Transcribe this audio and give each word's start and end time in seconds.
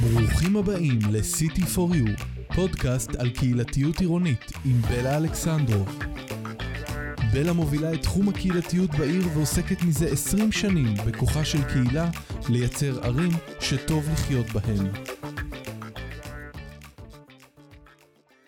ברוכים 0.00 0.56
הבאים 0.56 0.98
ל-City 1.12 1.62
for 1.62 1.94
You, 1.94 2.24
פודקאסט 2.54 3.14
על 3.14 3.30
קהילתיות 3.30 4.00
עירונית 4.00 4.52
עם 4.64 4.80
בלה 4.80 5.16
אלכסנדרו. 5.16 5.84
בלה 7.34 7.52
מובילה 7.52 7.94
את 7.94 8.02
תחום 8.02 8.28
הקהילתיות 8.28 8.90
בעיר 8.90 9.22
ועוסקת 9.34 9.82
מזה 9.88 10.06
20 10.06 10.52
שנים 10.52 10.94
בכוחה 11.06 11.44
של 11.44 11.58
קהילה 11.62 12.10
לייצר 12.48 13.04
ערים 13.04 13.30
שטוב 13.60 14.08
לחיות 14.12 14.46
בהן. 14.46 14.86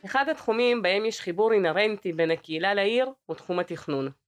אחד 0.05 0.29
התחומים 0.31 0.83
בהם 0.83 1.05
יש 1.05 1.21
חיבור 1.21 1.53
אינהרנטי 1.53 2.13
בין 2.13 2.31
הקהילה 2.31 2.75
לעיר 2.75 3.07
הוא 3.27 3.37
תחום 3.37 3.59
התכנון. 3.59 4.26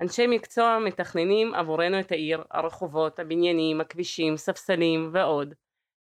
אנשי 0.00 0.26
מקצוע 0.26 0.78
מתכננים 0.78 1.54
עבורנו 1.54 2.00
את 2.00 2.12
העיר, 2.12 2.44
הרחובות, 2.50 3.18
הבניינים, 3.18 3.80
הכבישים, 3.80 4.36
ספסלים 4.36 5.10
ועוד, 5.12 5.54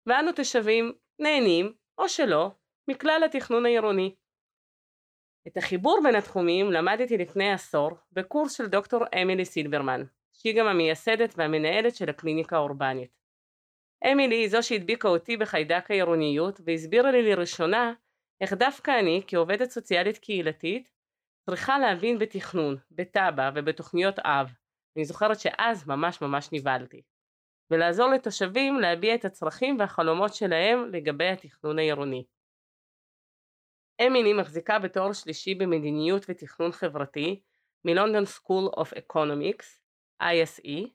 ואנו 0.07 0.33
תושבים 0.33 0.93
נהנים, 1.19 1.73
או 1.99 2.09
שלא, 2.09 2.51
מכלל 2.91 3.23
התכנון 3.25 3.67
העירוני. 3.67 4.15
את 5.49 5.57
החיבור 5.57 6.01
בין 6.03 6.15
התחומים 6.15 6.73
למדתי 6.73 7.19
לפני 7.19 7.53
עשור 7.53 7.91
בקורס 8.13 8.57
של 8.57 8.67
דוקטור 8.67 9.05
אמילי 9.23 9.45
סילברמן, 9.45 10.03
שהיא 10.33 10.59
גם 10.59 10.67
המייסדת 10.67 11.35
והמנהלת 11.37 11.95
של 11.95 12.11
הקליניקה 12.11 12.57
האורבנית. 12.57 13.11
אמילי 14.13 14.35
היא 14.35 14.49
זו 14.49 14.63
שהדביקה 14.63 15.09
אותי 15.09 15.37
בחיידק 15.37 15.91
העירוניות 15.91 16.61
והסבירה 16.65 17.11
לי 17.11 17.23
לראשונה 17.23 17.93
איך 18.41 18.53
דווקא 18.53 18.99
אני 19.01 19.23
כעובדת 19.27 19.71
סוציאלית 19.71 20.19
קהילתית 20.19 20.94
צריכה 21.47 21.79
להבין 21.79 22.19
בתכנון, 22.19 22.77
בתב"ע 22.91 23.51
ובתוכניות 23.55 24.19
אב. 24.19 24.53
אני 24.97 25.05
זוכרת 25.05 25.41
שאז 25.41 25.89
ממש 25.89 26.23
ממש 26.23 26.49
נבהלתי. 26.53 27.03
ולעזור 27.71 28.09
לתושבים 28.09 28.81
להביע 28.81 29.15
את 29.15 29.25
הצרכים 29.25 29.79
והחלומות 29.79 30.35
שלהם 30.35 30.91
לגבי 30.93 31.29
התכנון 31.29 31.79
העירוני. 31.79 32.25
אמילי 34.07 34.33
מחזיקה 34.33 34.79
בתואר 34.79 35.13
שלישי 35.13 35.55
במדיניות 35.55 36.27
ותכנון 36.29 36.73
חברתי 36.73 37.43
מ 37.85 37.91
London 37.91 38.25
School 38.25 38.65
of 38.77 38.93
Economics, 38.93 39.81
LSE, 40.23 40.89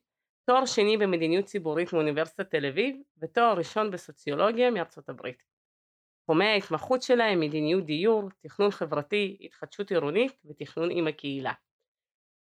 תואר 0.45 0.65
שני 0.65 0.97
במדיניות 0.97 1.45
ציבורית 1.45 1.93
מאוניברסיטת 1.93 2.51
תל 2.51 2.65
אביב 2.65 3.01
ותואר 3.17 3.53
ראשון 3.57 3.91
בסוציולוגיה 3.91 4.71
מארצות 4.71 5.09
הברית. 5.09 5.48
תחומי 6.29 6.45
ההתמחות 6.45 7.01
שלה 7.01 7.25
הם 7.25 7.39
מדיניות 7.39 7.85
דיור, 7.85 8.29
תכנון 8.39 8.71
חברתי, 8.71 9.37
התחדשות 9.41 9.91
עירונית 9.91 10.31
ותכנון 10.45 10.89
עם 10.91 11.07
הקהילה. 11.07 11.53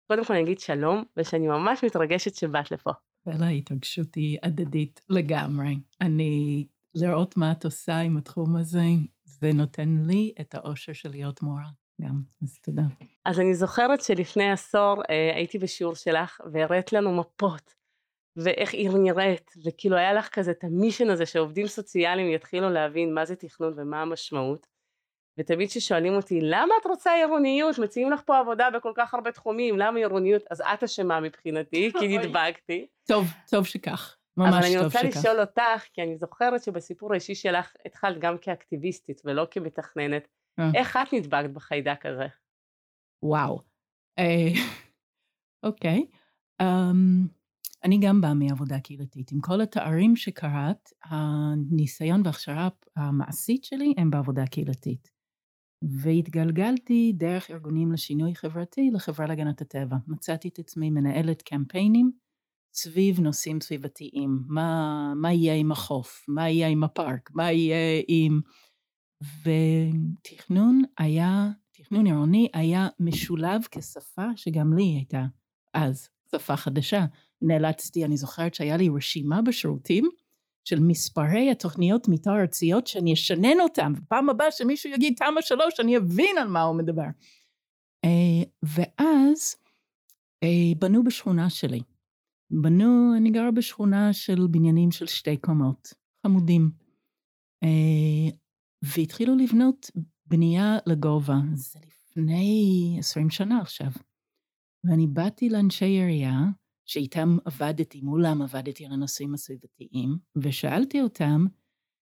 קודם 0.08 0.24
כל 0.24 0.32
אני 0.32 0.42
אגיד 0.42 0.58
שלום 0.58 1.04
ושאני 1.16 1.46
ממש 1.46 1.84
מתרגשת 1.84 2.34
שבאת 2.34 2.70
לפה. 2.70 2.90
ולהתרגשות 3.26 4.14
היא 4.14 4.38
הדדית 4.42 5.00
לגמרי. 5.08 5.76
אני, 6.00 6.66
לראות 6.94 7.36
מה 7.36 7.52
את 7.52 7.64
עושה 7.64 7.98
עם 7.98 8.16
התחום 8.16 8.56
הזה, 8.56 8.84
זה 9.24 9.50
נותן 9.54 9.88
לי 10.06 10.32
את 10.40 10.54
האושר 10.54 10.92
של 10.92 11.10
להיות 11.10 11.42
מורה 11.42 11.68
גם, 12.00 12.22
אז 12.42 12.58
תודה. 12.62 12.82
אז 13.24 13.40
אני 13.40 13.54
זוכרת 13.54 14.02
שלפני 14.02 14.50
עשור 14.50 15.02
אה, 15.10 15.34
הייתי 15.34 15.58
בשיעור 15.58 15.94
שלך 15.94 16.40
והראית 16.52 16.92
לנו 16.92 17.16
מפות 17.16 17.74
ואיך 18.44 18.74
עיר 18.74 18.92
נראית, 18.96 19.50
וכאילו 19.64 19.96
היה 19.96 20.12
לך 20.12 20.28
כזה 20.28 20.50
את 20.50 20.64
המישן 20.64 21.10
הזה 21.10 21.26
שעובדים 21.26 21.66
סוציאליים 21.66 22.30
יתחילו 22.30 22.70
להבין 22.70 23.14
מה 23.14 23.24
זה 23.24 23.36
תכנון 23.36 23.74
ומה 23.76 24.02
המשמעות. 24.02 24.66
ותמיד 25.38 25.68
כששואלים 25.68 26.14
אותי 26.14 26.40
למה 26.42 26.74
את 26.80 26.86
רוצה 26.86 27.12
עירוניות 27.12 27.78
מציעים 27.78 28.10
לך 28.10 28.20
פה 28.26 28.38
עבודה 28.38 28.68
בכל 28.70 28.92
כך 28.96 29.14
הרבה 29.14 29.32
תחומים 29.32 29.78
למה 29.78 29.98
עירוניות 29.98 30.42
אז 30.50 30.60
את 30.60 30.82
אשמה 30.82 31.20
מבחינתי 31.20 31.90
כי 31.98 32.08
נדבקתי. 32.18 32.86
טוב 33.08 33.24
טוב 33.50 33.66
שכך 33.66 34.16
ממש 34.36 34.50
טוב 34.50 34.60
שכך. 34.60 34.68
אבל 34.68 34.76
אני 34.76 34.84
רוצה 34.84 35.02
לשאול 35.02 35.40
אותך 35.40 35.84
כי 35.92 36.02
אני 36.02 36.16
זוכרת 36.16 36.62
שבסיפור 36.62 37.12
האישי 37.12 37.34
שלך 37.34 37.72
התחלת 37.86 38.18
גם 38.18 38.38
כאקטיביסטית 38.38 39.22
ולא 39.24 39.46
כמתכננת 39.50 40.28
אה. 40.58 40.70
איך 40.74 40.96
את 40.96 41.12
נדבקת 41.12 41.50
בחיידק 41.50 42.06
הזה? 42.06 42.26
וואו. 43.22 43.60
אה, 44.18 44.48
אוקיי. 45.66 46.06
אני 47.84 47.98
גם 48.02 48.20
באה 48.20 48.34
מעבודה 48.34 48.80
קהילתית. 48.80 49.32
עם 49.32 49.40
כל 49.40 49.60
התארים 49.60 50.16
שקראת, 50.16 50.88
הניסיון 51.04 52.22
וההכשרה 52.24 52.68
המעשית 52.96 53.64
שלי 53.64 53.94
הם 53.96 54.10
בעבודה 54.10 54.46
קהילתית. 54.46 55.10
והתגלגלתי 56.02 57.12
דרך 57.16 57.50
ארגונים 57.50 57.92
לשינוי 57.92 58.34
חברתי 58.34 58.90
לחברה 58.94 59.26
להגנת 59.26 59.60
הטבע. 59.60 59.96
מצאתי 60.06 60.48
את 60.48 60.58
עצמי 60.58 60.90
מנהלת 60.90 61.42
קמפיינים 61.42 62.10
סביב 62.74 63.20
נושאים 63.20 63.60
סביבתיים. 63.60 64.42
מה, 64.46 65.12
מה 65.16 65.32
יהיה 65.32 65.54
עם 65.54 65.72
החוף? 65.72 66.24
מה 66.28 66.48
יהיה 66.48 66.68
עם 66.68 66.84
הפארק? 66.84 67.30
מה 67.34 67.52
יהיה 67.52 68.02
עם... 68.08 68.40
ותכנון 69.42 70.82
היה, 70.98 71.48
תכנון 71.72 72.06
עירוני 72.06 72.48
היה 72.54 72.88
משולב 73.00 73.62
כשפה 73.70 74.26
שגם 74.36 74.72
לי 74.76 74.84
הייתה 74.84 75.24
אז 75.74 76.08
שפה 76.32 76.56
חדשה. 76.56 77.04
נאלצתי, 77.42 78.04
אני 78.04 78.16
זוכרת 78.16 78.54
שהיה 78.54 78.76
לי 78.76 78.88
רשימה 78.96 79.42
בשירותים 79.42 80.08
של 80.68 80.80
מספרי 80.80 81.50
התוכניות 81.50 82.08
מתאר 82.08 82.40
ארציות 82.40 82.86
שאני 82.86 83.12
אשנן 83.12 83.60
אותם, 83.60 83.92
ופעם 83.96 84.30
הבאה 84.30 84.50
שמישהו 84.50 84.90
יגיד 84.90 85.14
תמ"א 85.16 85.40
שלוש 85.40 85.80
אני 85.80 85.96
אבין 85.96 86.38
על 86.38 86.48
מה 86.48 86.62
הוא 86.62 86.76
מדבר. 86.76 87.06
Uh, 88.06 88.48
ואז 88.62 89.56
uh, 90.44 90.78
בנו 90.78 91.04
בשכונה 91.04 91.50
שלי. 91.50 91.80
בנו, 92.50 93.16
אני 93.16 93.30
גרה 93.30 93.50
בשכונה 93.50 94.12
של 94.12 94.46
בניינים 94.50 94.90
של 94.90 95.06
שתי 95.06 95.36
קומות, 95.36 95.94
חמודים. 96.26 96.70
Uh, 97.64 98.34
והתחילו 98.82 99.36
לבנות 99.36 99.90
בנייה 100.26 100.78
לגובה, 100.86 101.36
זה 101.54 101.78
לפני 101.86 102.96
עשרים 102.98 103.30
שנה 103.30 103.60
עכשיו. 103.60 103.90
ואני 104.84 105.06
באתי 105.06 105.48
לאנשי 105.48 105.84
עירייה, 105.84 106.38
שאיתם 106.88 107.36
עבדתי, 107.44 108.00
מולם 108.00 108.42
עבדתי 108.42 108.86
על 108.86 108.92
הנושאים 108.92 109.34
הסביבתיים, 109.34 110.18
ושאלתי 110.36 111.02
אותם, 111.02 111.46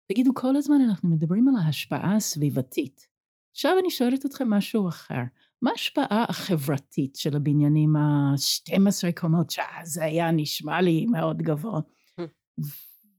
תגידו, 0.09 0.35
כל 0.35 0.57
הזמן 0.57 0.81
אנחנו 0.89 1.09
מדברים 1.09 1.49
על 1.49 1.55
ההשפעה 1.65 2.17
הסביבתית. 2.17 3.09
עכשיו 3.51 3.73
אני 3.81 3.91
שואלת 3.91 4.27
אתכם 4.27 4.51
משהו 4.51 4.89
אחר. 4.89 5.23
מה 5.63 5.71
ההשפעה 5.71 6.25
החברתית 6.29 7.17
של 7.17 7.37
הבניינים 7.37 7.97
ה-12 7.97 9.21
קומות, 9.21 9.51
שזה 9.51 10.05
היה 10.05 10.31
נשמע 10.31 10.81
לי 10.81 11.07
מאוד 11.07 11.43
גבוה? 11.43 11.81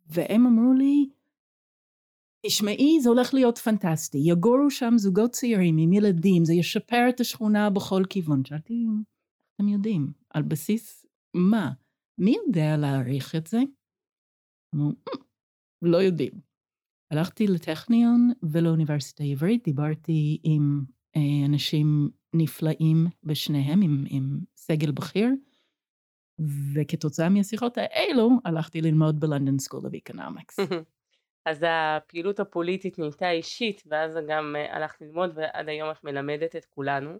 והם 0.07 0.45
אמרו 0.45 0.73
לי, 0.73 1.09
תשמעי, 2.45 2.99
זה 3.01 3.09
הולך 3.09 3.33
להיות 3.33 3.57
פנטסטי. 3.57 4.17
יגורו 4.17 4.71
שם 4.71 4.93
זוגות 4.97 5.31
צעירים 5.31 5.77
עם 5.77 5.93
ילדים, 5.93 6.45
זה 6.45 6.53
ישפר 6.53 7.09
את 7.09 7.19
השכונה 7.19 7.69
בכל 7.69 8.03
כיוון. 8.09 8.45
שאלתי, 8.45 8.85
אתם 9.55 9.67
יודעים, 9.67 10.11
על 10.29 10.43
בסיס 10.43 11.04
מה? 11.35 11.71
מי 12.17 12.35
יודע 12.45 12.77
להעריך 12.77 13.35
את 13.35 13.47
זה? 13.47 13.57
אמרו, 14.75 14.89
אמ, 14.89 14.93
לא 15.81 15.97
יודעים. 15.97 16.31
הלכתי 17.11 17.47
לטכניון 17.47 18.31
ולאוניברסיטה 18.51 19.23
העברית, 19.23 19.63
דיברתי 19.63 20.39
עם 20.43 20.83
אה, 21.15 21.45
אנשים 21.45 22.09
נפלאים 22.33 23.07
בשניהם, 23.23 23.81
עם, 23.81 24.03
עם 24.09 24.39
סגל 24.55 24.91
בכיר, 24.91 25.29
וכתוצאה 26.73 27.29
מהשיחות 27.29 27.77
האלו 27.77 28.29
הלכתי 28.45 28.81
ללמוד 28.81 29.19
ב 29.19 29.25
London 29.25 29.59
School 29.59 29.85
of 29.85 29.93
Economics. 29.93 30.59
אז 31.49 31.65
הפעילות 31.67 32.39
הפוליטית 32.39 32.99
נהייתה 32.99 33.31
אישית, 33.31 33.83
ואז 33.85 34.11
גם 34.29 34.55
אה, 34.55 34.75
הלכת 34.75 35.01
ללמוד, 35.01 35.31
ועד 35.35 35.69
היום 35.69 35.91
את 35.91 36.03
מלמדת 36.03 36.55
את 36.55 36.65
כולנו. 36.65 37.17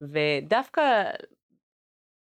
ודווקא 0.00 0.82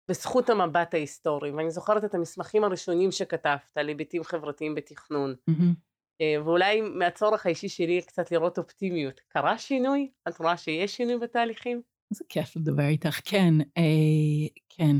בזכות 0.09 0.50
המבט 0.50 0.94
ההיסטורי, 0.94 1.50
ואני 1.50 1.71
זוכרת 1.71 2.05
את 2.05 2.15
המסמכים 2.15 2.65
הראשונים 2.65 3.13
שכתבת 3.13 3.77
על 3.77 3.89
היבטים 3.89 4.25
חברתיים 4.25 4.75
בתכנון. 4.75 5.34
Mm-hmm. 5.51 6.22
ואולי 6.45 6.81
מהצורך 6.81 7.47
האישי 7.47 7.69
שלי 7.69 8.03
קצת 8.03 8.31
לראות 8.33 8.59
אופטימיות. 8.59 9.21
קרה 9.28 9.59
שינוי? 9.59 10.10
את 10.28 10.39
רואה 10.39 10.57
שיש 10.57 10.97
שינוי 10.97 11.19
בתהליכים? 11.19 11.83
איזה 12.10 12.25
כיף 12.28 12.57
לדבר 12.57 12.86
איתך, 12.86 13.21
כן, 13.25 13.54
אה, 13.77 14.48
כן. 14.69 14.97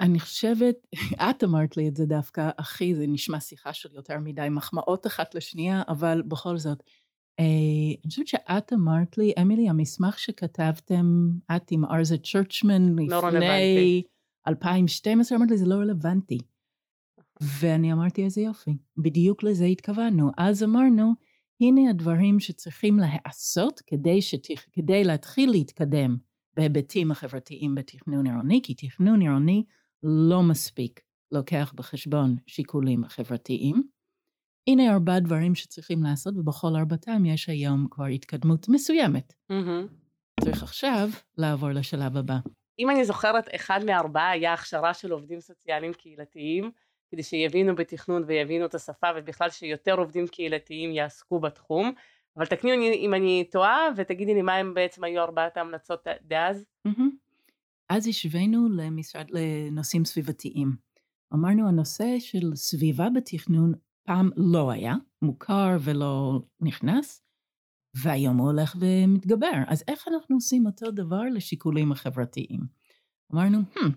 אני 0.00 0.20
חושבת, 0.20 0.76
את 1.30 1.44
אמרת 1.44 1.76
לי 1.76 1.88
את 1.88 1.96
זה 1.96 2.06
דווקא, 2.06 2.50
אחי, 2.56 2.94
זה 2.94 3.04
נשמע 3.08 3.40
שיחה 3.40 3.72
של 3.72 3.88
יותר 3.94 4.18
מדי 4.18 4.46
מחמאות 4.50 5.06
אחת 5.06 5.34
לשנייה, 5.34 5.82
אבל 5.88 6.22
בכל 6.28 6.58
זאת, 6.58 6.78
אה, 6.78 6.84
אני 7.40 8.10
חושבת 8.10 8.26
שאת 8.26 8.72
אמרת 8.72 9.18
לי, 9.18 9.32
אמילי, 9.42 9.68
המסמך 9.68 10.18
שכתבתם, 10.18 11.30
את 11.56 11.70
עם 11.70 11.84
ארזה 11.84 12.16
צ'רצ'מן 12.18 12.96
לא 12.98 13.28
לפני 13.28 14.02
2012, 14.48 15.38
אמרת 15.38 15.50
לי, 15.50 15.56
זה 15.56 15.66
לא 15.66 15.74
רלוונטי. 15.74 16.38
ואני 17.60 17.92
אמרתי, 17.92 18.24
איזה 18.24 18.40
יופי, 18.40 18.76
בדיוק 18.96 19.42
לזה 19.42 19.64
התכוונו. 19.64 20.30
אז 20.38 20.62
אמרנו, 20.62 21.12
הנה 21.60 21.90
הדברים 21.90 22.40
שצריכים 22.40 22.98
להיעשות 22.98 23.80
כדי, 23.86 24.22
שתכ... 24.22 24.66
כדי 24.72 25.04
להתחיל 25.04 25.50
להתקדם 25.50 26.16
בהיבטים 26.56 27.10
החברתיים 27.10 27.74
בתכנון 27.74 28.26
עירוני, 28.26 28.60
כי 28.62 28.74
תכנון 28.74 29.20
עירוני 29.20 29.64
לא 30.02 30.42
מספיק. 30.42 31.00
לוקח 31.32 31.72
בחשבון 31.76 32.36
שיקולים 32.46 33.04
חברתיים. 33.08 33.82
הנה 34.70 34.92
ארבעה 34.92 35.20
דברים 35.20 35.54
שצריכים 35.54 36.02
לעשות, 36.02 36.36
ובכל 36.36 36.76
ארבעתם 36.76 37.26
יש 37.26 37.48
היום 37.48 37.86
כבר 37.90 38.04
התקדמות 38.04 38.68
מסוימת. 38.68 39.34
מהמם. 39.50 39.86
צריך 40.40 40.62
עכשיו 40.62 41.08
לעבור 41.38 41.70
לשלב 41.70 42.16
הבא. 42.16 42.38
אם 42.78 42.90
אני 42.90 43.04
זוכרת, 43.04 43.48
אחד 43.54 43.80
מארבעה 43.86 44.30
היה 44.30 44.52
הכשרה 44.52 44.94
של 44.94 45.12
עובדים 45.12 45.40
סוציאליים 45.40 45.92
קהילתיים, 45.92 46.70
כדי 47.10 47.22
שיבינו 47.22 47.74
בתכנון 47.74 48.24
ויבינו 48.26 48.66
את 48.66 48.74
השפה, 48.74 49.06
ובכלל 49.16 49.50
שיותר 49.50 49.94
עובדים 49.94 50.26
קהילתיים 50.26 50.92
יעסקו 50.92 51.40
בתחום. 51.40 51.92
אבל 52.36 52.46
תקני 52.46 52.72
אותי 52.72 53.06
אם 53.06 53.14
אני 53.14 53.44
טועה, 53.50 53.88
ותגידי 53.96 54.34
לי 54.34 54.42
מה 54.42 54.54
הם 54.54 54.74
בעצם 54.74 55.04
היו 55.04 55.22
ארבעת 55.22 55.56
ההמלצות 55.56 56.06
דאז. 56.22 56.64
מהמם. 56.84 57.10
אז 57.88 58.06
השווינו 58.06 58.68
למשרד 58.68 59.26
לנושאים 59.30 60.04
סביבתיים. 60.04 60.76
אמרנו 61.34 61.68
הנושא 61.68 62.18
של 62.18 62.54
סביבה 62.54 63.08
בתכנון 63.14 63.72
פעם 64.10 64.30
לא 64.36 64.70
היה, 64.70 64.94
מוכר 65.22 65.76
ולא 65.80 66.42
נכנס, 66.60 67.22
והיום 67.96 68.36
הוא 68.36 68.46
הולך 68.46 68.76
ומתגבר. 68.80 69.62
אז 69.66 69.84
איך 69.88 70.08
אנחנו 70.08 70.36
עושים 70.36 70.66
אותו 70.66 70.90
דבר 70.90 71.22
לשיקולים 71.34 71.92
החברתיים? 71.92 72.60
אמרנו, 73.34 73.58
hmm, 73.58 73.88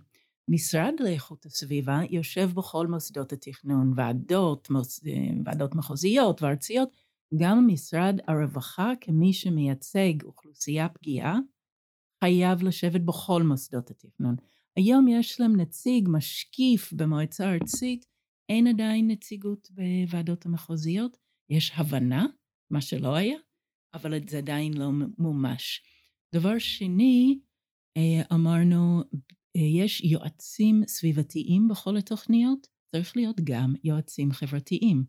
משרד 0.50 0.94
לאיכות 1.00 1.46
הסביבה 1.46 2.00
יושב 2.10 2.50
בכל 2.54 2.88
מוסדות 2.88 3.34
התכנון, 3.34 3.94
ועדות, 3.96 4.70
מוס, 4.70 5.00
ועדות 5.46 5.76
מחוזיות 5.76 6.42
וארציות, 6.42 6.90
גם 7.40 7.68
משרד 7.68 8.20
הרווחה 8.28 8.92
כמי 9.02 9.34
שמייצג 9.34 10.24
אוכלוסייה 10.24 10.90
פגיעה, 10.90 11.40
חייב 12.24 12.64
לשבת 12.64 13.02
בכל 13.02 13.44
מוסדות 13.44 13.92
התכנון. 13.92 14.36
היום 14.76 15.08
יש 15.08 15.40
להם 15.40 15.56
נציג 15.56 16.10
משקיף 16.12 16.94
במועצה 16.94 17.50
הארצית, 17.50 18.13
אין 18.50 18.68
עדיין 18.68 19.08
נציגות 19.08 19.70
בוועדות 19.72 20.46
המחוזיות, 20.46 21.18
יש 21.50 21.72
הבנה, 21.76 22.26
מה 22.72 22.82
שלא 22.82 23.16
היה, 23.16 23.38
אבל 23.94 24.28
זה 24.30 24.38
עדיין 24.38 24.74
לא 24.74 24.90
מומש. 25.18 25.82
דבר 26.36 26.60
שני, 26.60 27.40
אה, 27.98 28.36
אמרנו, 28.36 29.02
אה, 29.56 29.62
יש 29.62 30.02
יועצים 30.02 30.82
סביבתיים 30.88 31.68
בכל 31.68 31.98
התוכניות, 31.98 32.68
צריך 32.92 33.18
להיות 33.18 33.42
גם 33.44 33.74
יועצים 33.84 34.32
חברתיים. 34.32 35.04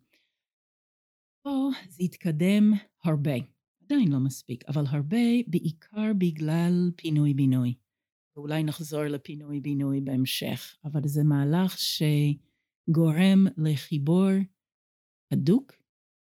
פה 1.43 1.71
זה 1.89 2.03
התקדם 2.03 2.73
הרבה, 3.05 3.35
עדיין 3.85 4.13
לא 4.13 4.19
מספיק, 4.19 4.65
אבל 4.69 4.85
הרבה 4.89 5.27
בעיקר 5.47 6.13
בגלל 6.19 6.91
פינוי-בינוי. 6.97 7.75
ואולי 8.37 8.65
נחזור 8.65 9.05
לפינוי-בינוי 9.05 10.01
בהמשך, 10.01 10.77
אבל 10.85 11.01
זה 11.05 11.25
מהלך 11.25 11.79
שגורם 12.89 13.47
לחיבור 13.57 14.31
הדוק 15.33 15.73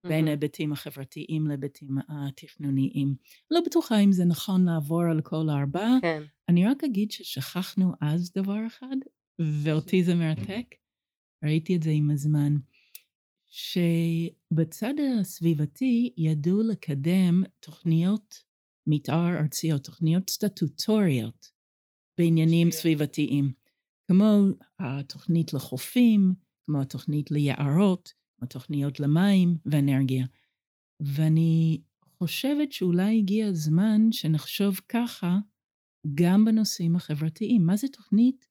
בין 0.07 0.27
ההיבטים 0.27 0.71
החברתיים 0.71 1.47
להיבטים 1.47 1.97
התכנוניים. 2.09 3.15
לא 3.51 3.59
בטוחה 3.65 3.99
אם 3.99 4.11
זה 4.11 4.25
נכון 4.25 4.65
לעבור 4.65 5.03
על 5.11 5.21
כל 5.21 5.49
הארבע. 5.49 5.87
כן. 6.01 6.23
אני 6.49 6.67
רק 6.67 6.83
אגיד 6.83 7.11
ששכחנו 7.11 7.91
אז 8.01 8.31
דבר 8.37 8.67
אחד, 8.67 8.95
ואותי 9.63 10.03
זה 10.03 10.15
מרתק, 10.15 10.75
ראיתי 11.45 11.75
את 11.75 11.83
זה 11.83 11.89
עם 11.89 12.11
הזמן, 12.11 12.55
שבצד 13.49 14.93
הסביבתי 15.19 16.13
ידעו 16.17 16.61
לקדם 16.61 17.43
תוכניות 17.59 18.43
מתאר 18.87 19.37
ארציות, 19.41 19.83
תוכניות 19.83 20.29
סטטוטוריות 20.29 21.51
בעניינים 22.19 22.71
סביבתיים, 22.71 23.53
כמו 24.09 24.45
התוכנית 24.79 25.53
לחופים, 25.53 26.33
כמו 26.65 26.81
התוכנית 26.81 27.31
ליערות, 27.31 28.13
התוכניות 28.41 28.99
למים 28.99 29.57
ואנרגיה. 29.65 30.25
ואני 30.99 31.81
חושבת 32.17 32.71
שאולי 32.71 33.17
הגיע 33.17 33.47
הזמן 33.47 34.01
שנחשוב 34.11 34.79
ככה 34.89 35.37
גם 36.15 36.45
בנושאים 36.45 36.95
החברתיים. 36.95 37.65
מה 37.65 37.77
זה 37.77 37.87
תוכנית 37.87 38.47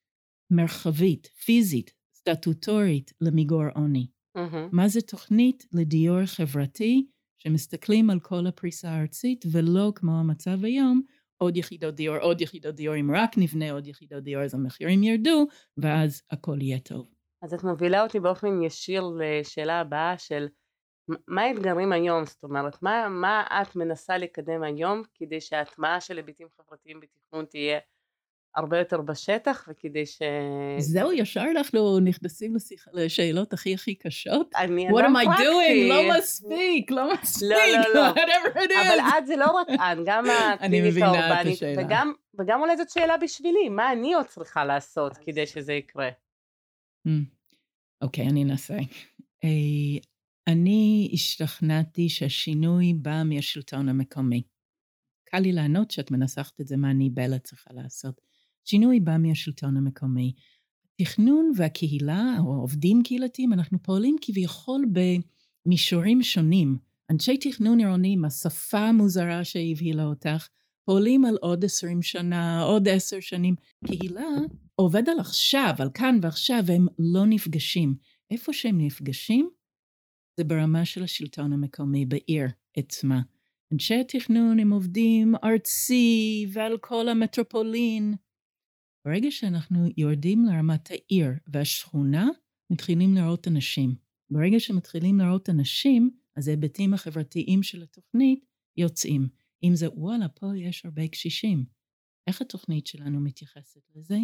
מרחבית, 0.51 1.27
פיזית, 1.27 1.91
סטטוטורית 2.15 3.13
למיגור 3.21 3.65
עוני? 3.75 4.07
מהמם. 4.35 4.69
מה 4.73 4.89
זה 4.89 5.01
תוכנית 5.01 5.67
לדיור 5.73 6.27
חברתי 6.27 7.07
שמסתכלים 7.39 8.11
על 8.11 8.21
כל 8.21 8.47
הפריסה 8.47 8.91
הארצית 8.91 9.45
ולא 9.53 9.93
כמו 9.95 10.21
המצב 10.21 10.65
היום, 10.65 11.03
עוד 11.39 11.57
יחידות 11.57 11.95
דיור, 11.95 12.17
עוד 12.17 12.41
יחידות 12.41 12.75
דיור, 12.75 12.95
אם 13.01 13.11
רק 13.15 13.31
נבנה 13.37 13.73
עוד 13.73 13.87
יחידות 13.87 14.23
דיור 14.23 14.43
אז 14.43 14.55
המחירים 14.55 15.03
ירדו 15.03 15.47
ואז 15.77 16.23
הכל 16.31 16.57
יהיה 16.61 16.79
טוב. 16.79 17.07
אז 17.43 17.55
את 17.55 17.65
מובילה 17.65 18.03
אותי 18.03 18.21
באופן 18.21 18.63
ישיר 18.63 19.03
לשאלה 19.19 19.81
הבאה 19.81 20.19
של 20.19 20.49
מה 21.29 21.43
האתגרים 21.43 21.93
היום? 21.93 22.27
זאת 22.27 22.43
אומרת, 22.43 22.83
מה, 22.83 23.09
מה 23.09 23.47
את 23.63 23.77
מנסה 23.77 24.19
לקדם 24.19 24.63
היום 24.63 25.03
כדי 25.15 25.41
שההטמעה 25.41 26.01
של 26.01 26.17
היבטים 26.17 26.49
חברתיים 26.57 27.01
בתכנון 27.01 27.45
תהיה 27.45 27.79
הרבה 28.57 28.79
יותר 28.79 29.01
בשטח 29.01 29.69
וכדי 29.71 30.07
ש... 30.07 30.23
זהו, 30.79 31.13
ישר 31.13 31.45
אנחנו 31.57 32.01
נכנסים 32.01 32.57
לשיח, 32.57 32.89
לשאלות 32.93 33.53
הכי 33.53 33.75
הכי 33.75 33.95
קשות. 33.95 34.51
אני 34.57 34.89
What 34.89 35.01
אדם 35.01 35.17
am 35.17 35.21
I 35.21 35.25
פרקטי. 35.25 35.43
doing? 35.43 35.89
לא 35.89 36.19
מספיק, 36.19 36.91
לא 36.91 37.13
מספיק, 37.15 37.51
לא, 37.95 37.95
לא. 37.95 38.13
whatever 38.13 38.57
it 38.57 38.73
אבל. 38.87 39.19
את 39.19 39.27
זה 39.27 39.37
לא 39.37 39.51
רק 39.51 39.69
את, 39.71 39.99
גם 40.07 40.25
את 40.61 41.03
האורבנית. 41.03 41.59
וגם, 41.79 42.13
וגם 42.39 42.61
אולי 42.61 42.77
זאת 42.77 42.91
שאלה 42.91 43.17
בשבילי, 43.17 43.69
מה 43.69 43.93
אני 43.93 44.15
עוד 44.15 44.27
צריכה 44.27 44.65
לעשות 44.65 45.17
כדי 45.17 45.47
שזה 45.47 45.73
יקרה? 45.73 46.09
Hmm. 47.09 47.11
אוקיי, 48.03 48.27
אני 48.29 48.45
אנסה. 48.45 48.75
אה, 49.45 49.99
אני 50.49 51.11
השתכנעתי 51.13 52.09
שהשינוי 52.09 52.95
בא 52.95 53.23
מהשלטון 53.25 53.89
המקומי. 53.89 54.43
קל 55.25 55.39
לי 55.39 55.53
לענות 55.53 55.91
שאת 55.91 56.11
מנסחת 56.11 56.61
את 56.61 56.67
זה 56.67 56.77
מה 56.77 56.91
אני 56.91 57.11
בלה 57.11 57.39
צריכה 57.39 57.71
לעשות. 57.75 58.28
שינוי 58.71 59.01
בא 59.01 59.17
מהשלטון 59.19 59.77
המקומי. 59.77 60.33
תכנון 61.03 61.53
והקהילה, 61.57 62.37
או 62.39 62.55
עובדים 62.55 63.03
קהילתיים, 63.03 63.53
אנחנו 63.53 63.83
פועלים 63.83 64.17
כביכול 64.21 64.85
במישורים 65.67 66.23
שונים. 66.23 66.79
אנשי 67.11 67.37
תכנון 67.37 67.79
עירוני 67.79 68.17
השפה 68.27 68.79
המוזרה 68.79 69.45
שהבהילה 69.45 70.05
אותך, 70.05 70.49
פועלים 70.85 71.25
על 71.25 71.37
עוד 71.41 71.65
עשרים 71.65 72.03
שנה, 72.03 72.63
עוד 72.63 72.89
עשר 72.89 73.21
שנים. 73.21 73.55
קהילה 73.87 74.29
עובד 74.75 75.09
על 75.09 75.21
עכשיו, 75.21 75.75
על 75.79 75.91
כאן 75.95 76.19
ועכשיו, 76.23 76.63
והם 76.67 76.87
לא 76.99 77.27
נפגשים. 77.27 77.95
איפה 78.31 78.53
שהם 78.53 78.81
נפגשים, 78.81 79.51
זה 80.37 80.45
ברמה 80.45 80.85
של 80.85 81.03
השלטון 81.03 81.53
המקומי, 81.53 82.07
בעיר 82.07 82.47
עצמה. 82.77 83.21
אנשי 83.73 83.95
התכנון 83.95 84.59
הם 84.59 84.73
עובדים 84.73 85.35
ארצי 85.45 86.47
ועל 86.53 86.79
כל 86.81 87.09
המטרופולין. 87.09 88.15
ברגע 89.09 89.31
שאנחנו 89.31 89.87
יורדים 89.97 90.45
לרמת 90.45 90.91
העיר 90.91 91.31
והשכונה, 91.47 92.29
מתחילים 92.73 93.15
לראות 93.15 93.49
אנשים. 93.49 93.95
ברגע 94.31 94.61
שמתחילים 94.61 95.19
לראות 95.19 95.51
אנשים, 95.51 96.11
אז 96.37 96.49
ההיבטים 96.49 96.95
החברתיים 96.95 97.63
של 97.63 97.83
התוכנית 97.83 98.45
יוצאים. 98.77 99.29
אם 99.63 99.71
זה, 99.75 99.87
וואלה, 99.95 100.29
פה 100.29 100.47
יש 100.57 100.85
הרבה 100.85 101.09
קשישים. 101.09 101.65
איך 102.27 102.41
התוכנית 102.41 102.87
שלנו 102.87 103.21
מתייחסת 103.21 103.81
לזה? 103.95 104.19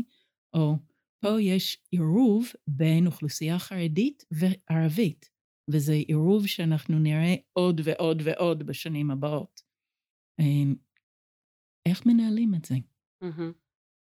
או 0.54 0.76
פה 1.20 1.40
יש 1.40 1.82
עירוב 1.90 2.46
בין 2.66 3.06
אוכלוסייה 3.06 3.58
חרדית 3.58 4.24
וערבית, 4.30 5.30
וזה 5.70 5.92
עירוב 5.92 6.46
שאנחנו 6.46 6.98
נראה 6.98 7.34
עוד 7.52 7.80
ועוד 7.84 8.22
ועוד 8.24 8.62
בשנים 8.62 9.10
הבאות. 9.10 9.60
אמ, 10.40 10.74
איך 11.88 12.06
מנהלים 12.06 12.54
את 12.54 12.64
זה? 12.64 12.74
מהמם. 13.22 13.63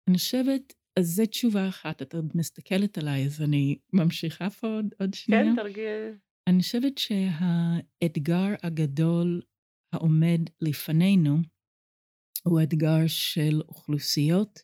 אני 0.09 0.17
חושבת, 0.17 0.73
אז 0.99 1.05
זו 1.05 1.25
תשובה 1.25 1.67
אחת, 1.69 2.01
את 2.01 2.15
עוד 2.15 2.31
מסתכלת 2.35 2.97
עליי, 2.97 3.25
אז 3.25 3.41
אני 3.41 3.79
ממשיכה 3.93 4.49
פה 4.49 4.67
עוד, 4.67 4.85
עוד 4.99 5.13
שנייה. 5.13 5.43
כן, 5.43 5.55
תרגיל. 5.55 6.17
אני 6.49 6.61
חושבת 6.61 6.97
שהאתגר 6.97 8.55
הגדול 8.63 9.41
העומד 9.93 10.39
לפנינו 10.61 11.37
הוא 12.45 12.61
אתגר 12.63 13.07
של 13.07 13.61
אוכלוסיות 13.69 14.59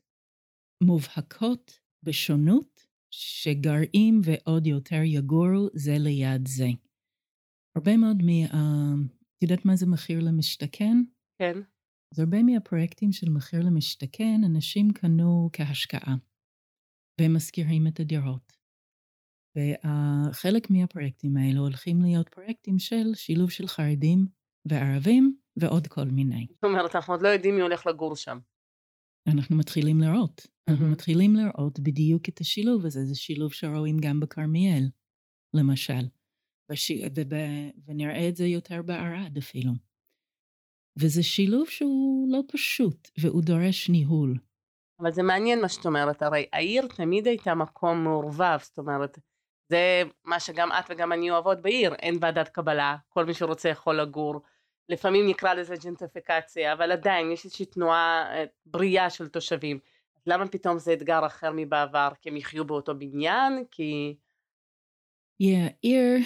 מובהקות 0.84 1.80
בשונות, 2.04 2.88
שגרעים 3.12 4.22
ועוד 4.24 4.68
יותר 4.68 5.02
יגורו 5.06 5.68
זה 5.74 5.96
ליד 6.00 6.48
זה. 6.48 6.68
הרבה 7.78 7.98
מאוד 7.98 8.18
מה... 8.24 8.46
את 9.38 9.44
יודעת 9.44 9.66
מה 9.66 9.76
זה 9.76 9.86
מחיר 9.86 10.20
למשתכן? 10.20 10.98
כן. 11.42 11.60
אז 12.16 12.20
הרבה 12.20 12.44
מהפרויקטים 12.44 13.12
של 13.12 13.30
מחיר 13.30 13.60
למשתכן, 13.60 14.42
אנשים 14.46 14.94
קנו 14.94 15.50
כהשקעה, 15.54 16.16
והם 17.22 17.36
משכירים 17.36 17.88
את 17.88 18.00
הדירות. 18.00 18.54
וחלק 19.58 20.70
מהפרויקטים 20.70 21.38
האלו 21.38 21.62
הולכים 21.62 22.02
להיות 22.02 22.30
פרויקטים 22.30 22.80
של 22.80 23.14
שילוב 23.14 23.50
של 23.50 23.68
חרדים 23.68 24.26
וערבים 24.70 25.38
ועוד 25.60 25.88
כל 25.88 26.06
מיני. 26.06 26.48
זאת 26.50 26.64
אומרת, 26.64 26.96
אנחנו 26.96 27.14
עוד 27.14 27.22
לא 27.22 27.28
יודעים 27.28 27.56
מי 27.56 27.62
הולך 27.62 27.88
לגור 27.88 28.16
שם. 28.16 28.40
אנחנו 29.28 29.58
מתחילים 29.58 30.02
לראות. 30.02 30.48
אנחנו 30.68 30.82
מהמם. 30.82 30.94
מתחילים 30.94 31.36
לראות 31.36 31.80
בדיוק 31.80 32.30
את 32.30 32.40
השילוב 32.40 32.86
הזה, 32.86 33.06
זה 33.06 33.16
שילוב 33.16 33.54
שרואים 33.54 33.98
גם 34.02 34.20
בכרמיאל, 34.20 34.90
למשל. 35.56 36.08
וש... 36.72 36.92
וב... 36.92 37.34
ונראה 37.86 38.30
את 38.30 38.36
זה 38.36 38.46
יותר 38.46 38.82
בערד 38.82 39.38
אפילו. 39.38 39.72
וזה 41.00 41.24
שילוב 41.24 41.70
שהוא 41.70 42.28
לא 42.32 42.42
פשוט, 42.48 43.10
והוא 43.18 43.42
דורש 43.42 43.90
ניהול. 43.90 44.38
אבל 45.00 45.12
זה 45.12 45.24
מעניין 45.24 45.62
מה 45.62 45.70
שאת 45.70 45.86
אומרת, 45.86 46.24
הרי 46.24 46.46
העיר 46.54 46.88
תמיד 46.88 47.28
הייתה 47.28 47.56
מקום 47.56 48.04
מעורבב, 48.04 48.58
זאת 48.62 48.78
אומרת, 48.78 49.20
זה 49.70 50.04
מה 50.26 50.40
שגם 50.40 50.72
את 50.72 50.86
וגם 50.90 51.12
אני 51.12 51.32
אוהבות 51.32 51.62
בעיר, 51.62 51.94
אין 51.94 52.18
ועדת 52.22 52.50
קבלה, 52.50 52.96
כל 53.10 53.26
מי 53.26 53.34
שרוצה 53.34 53.70
יכול 53.70 54.02
לגור, 54.02 54.42
לפעמים 54.90 55.28
נקרא 55.28 55.54
לזה 55.54 55.76
ג'נטריפיקציה, 55.84 56.74
אבל 56.74 56.92
עדיין 56.92 57.32
יש 57.32 57.46
איזושהי 57.46 57.66
תנועה 57.66 58.26
אה, 58.30 58.46
בריאה 58.66 59.10
של 59.10 59.28
תושבים. 59.28 59.80
למה 60.28 60.48
פתאום 60.48 60.80
זה 60.80 60.94
אתגר 60.94 61.26
אחר 61.26 61.52
מבעבר? 61.56 62.10
כי 62.22 62.30
הם 62.30 62.38
יחיו 62.38 62.66
באותו 62.66 62.96
בניין? 63.00 63.64
כי... 63.72 64.16
Yeah, 65.44 65.74
עיר 65.82 66.20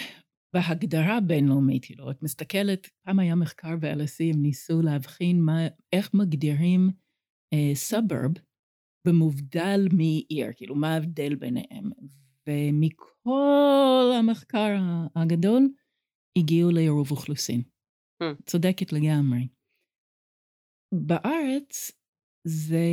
בהגדרה 0.54 1.20
בינלאומית, 1.20 1.84
כאילו, 1.84 2.10
את 2.10 2.22
מסתכלת, 2.22 2.86
פעם 3.04 3.18
היה 3.18 3.34
מחקר 3.34 3.76
ב-LSE, 3.76 4.34
הם 4.34 4.42
ניסו 4.42 4.82
להבחין 4.82 5.42
מה, 5.42 5.58
איך 5.92 6.14
מגדירים 6.14 6.90
סאברב 7.74 8.36
uh, 8.36 8.40
במובדל 9.06 9.80
מעיר, 9.92 10.46
כאילו, 10.56 10.74
מה 10.74 10.94
ההבדל 10.94 11.34
ביניהם. 11.34 11.90
ומכל 12.46 14.12
המחקר 14.18 14.76
הגדול, 15.16 15.68
הגיעו 16.38 16.70
לעירוב 16.70 17.10
אוכלוסין. 17.10 17.62
Hmm. 18.22 18.42
צודקת 18.46 18.92
לגמרי. 18.92 19.48
בארץ 20.94 21.90
זה 22.46 22.88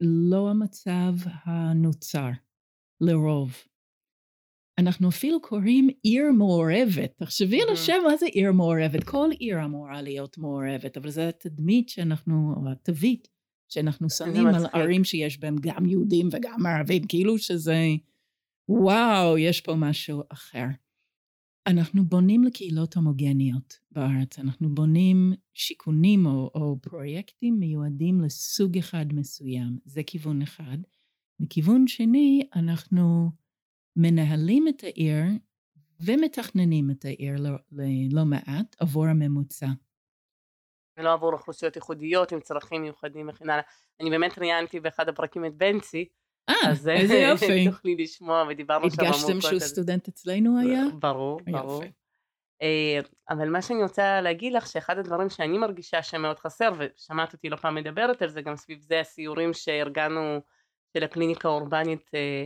לא 0.00 0.50
המצב 0.50 1.12
הנוצר, 1.44 2.30
לרוב. 3.00 3.52
אנחנו 4.78 5.08
אפילו 5.08 5.40
קוראים 5.40 5.88
עיר 6.02 6.24
מעורבת. 6.38 7.12
תחשבי 7.16 7.62
על 7.62 7.68
Mhm. 7.68 7.72
השם, 7.72 7.98
מה 8.04 8.16
זה 8.16 8.26
עיר 8.26 8.52
מעורבת? 8.52 9.04
כל 9.04 9.28
עיר 9.38 9.64
אמורה 9.64 10.02
להיות 10.02 10.38
מעורבת, 10.38 10.96
אבל 10.96 11.10
זו 11.10 11.20
התדמית 11.22 11.88
שאנחנו, 11.88 12.54
או 12.56 12.70
התווית 12.70 13.28
שאנחנו 13.68 14.10
שמים 14.10 14.46
על. 14.46 14.66
ערים 14.72 15.04
שיש 15.04 15.40
בהם 15.40 15.56
גם 15.60 15.86
יהודים 15.86 16.28
וגם 16.32 16.66
ערבים, 16.66 17.06
כאילו 17.06 17.38
שזה, 17.38 17.86
וואו, 18.68 19.38
יש 19.38 19.60
פה 19.60 19.74
משהו 19.74 20.22
אחר. 20.28 20.64
אנחנו 21.66 22.04
בונים 22.04 22.44
לקהילות 22.44 22.96
הומוגניות 22.96 23.78
בארץ, 23.90 24.38
אנחנו 24.38 24.74
בונים 24.74 25.32
שיכונים 25.54 26.26
או, 26.26 26.50
או 26.54 26.78
פרויקטים 26.82 27.58
מיועדים 27.58 28.20
לסוג 28.20 28.78
אחד 28.78 29.06
מסוים, 29.12 29.78
זה 29.84 30.02
כיוון 30.02 30.42
אחד. 30.42 30.78
מכיוון 31.40 31.86
שני, 31.86 32.42
אנחנו 32.56 33.30
מנהלים 33.96 34.68
את 34.68 34.84
העיר 34.84 35.24
ומתכננים 36.00 36.90
את 36.90 37.04
העיר 37.04 37.34
לא, 37.38 37.50
לא 38.12 38.24
מעט 38.24 38.76
עבור 38.80 39.06
הממוצע. 39.06 39.66
ולא 40.96 41.12
עבור 41.12 41.32
אוכלוסיות 41.32 41.76
ייחודיות 41.76 42.32
עם 42.32 42.40
צרכים 42.40 42.82
מיוחדים 42.82 43.28
וכן 43.28 43.50
הלאה. 43.50 43.62
אני 44.00 44.10
באמת 44.10 44.38
ראיינתי 44.38 44.80
באחד 44.80 45.08
הפרקים 45.08 45.44
את 45.44 45.54
בנצי, 45.54 46.08
אה, 46.48 46.54
אז 46.70 46.88
איזה 46.88 47.14
יופי. 47.14 47.64
תוכלי 47.70 47.96
לשמוע 47.98 48.44
ודיברנו 48.48 48.90
שם 48.90 49.02
הדגשתם 49.02 49.30
עמוקות 49.30 49.42
שהוא 49.42 49.52
על 49.52 49.58
זה. 49.58 49.66
סטודנט 49.66 50.08
אצלנו 50.08 50.60
היה? 50.60 50.82
ברור, 50.98 51.40
ברור. 51.50 51.82
אה, 52.62 53.00
אבל 53.30 53.48
מה 53.48 53.62
שאני 53.62 53.82
רוצה 53.82 54.20
להגיד 54.20 54.52
לך 54.52 54.66
שאחד 54.66 54.98
הדברים 54.98 55.30
שאני 55.30 55.58
מרגישה 55.58 56.02
שמאוד 56.02 56.38
חסר 56.38 56.72
ושמעת 56.78 57.32
אותי 57.32 57.48
לא 57.48 57.56
פעם 57.56 57.74
מדברת 57.74 58.22
על 58.22 58.28
זה 58.28 58.42
גם 58.42 58.56
סביב 58.56 58.80
זה 58.80 59.00
הסיורים 59.00 59.52
שארגנו 59.52 60.40
של 60.92 61.04
הקליניקה 61.04 61.48
האורבנית 61.48 62.10
אה, 62.14 62.44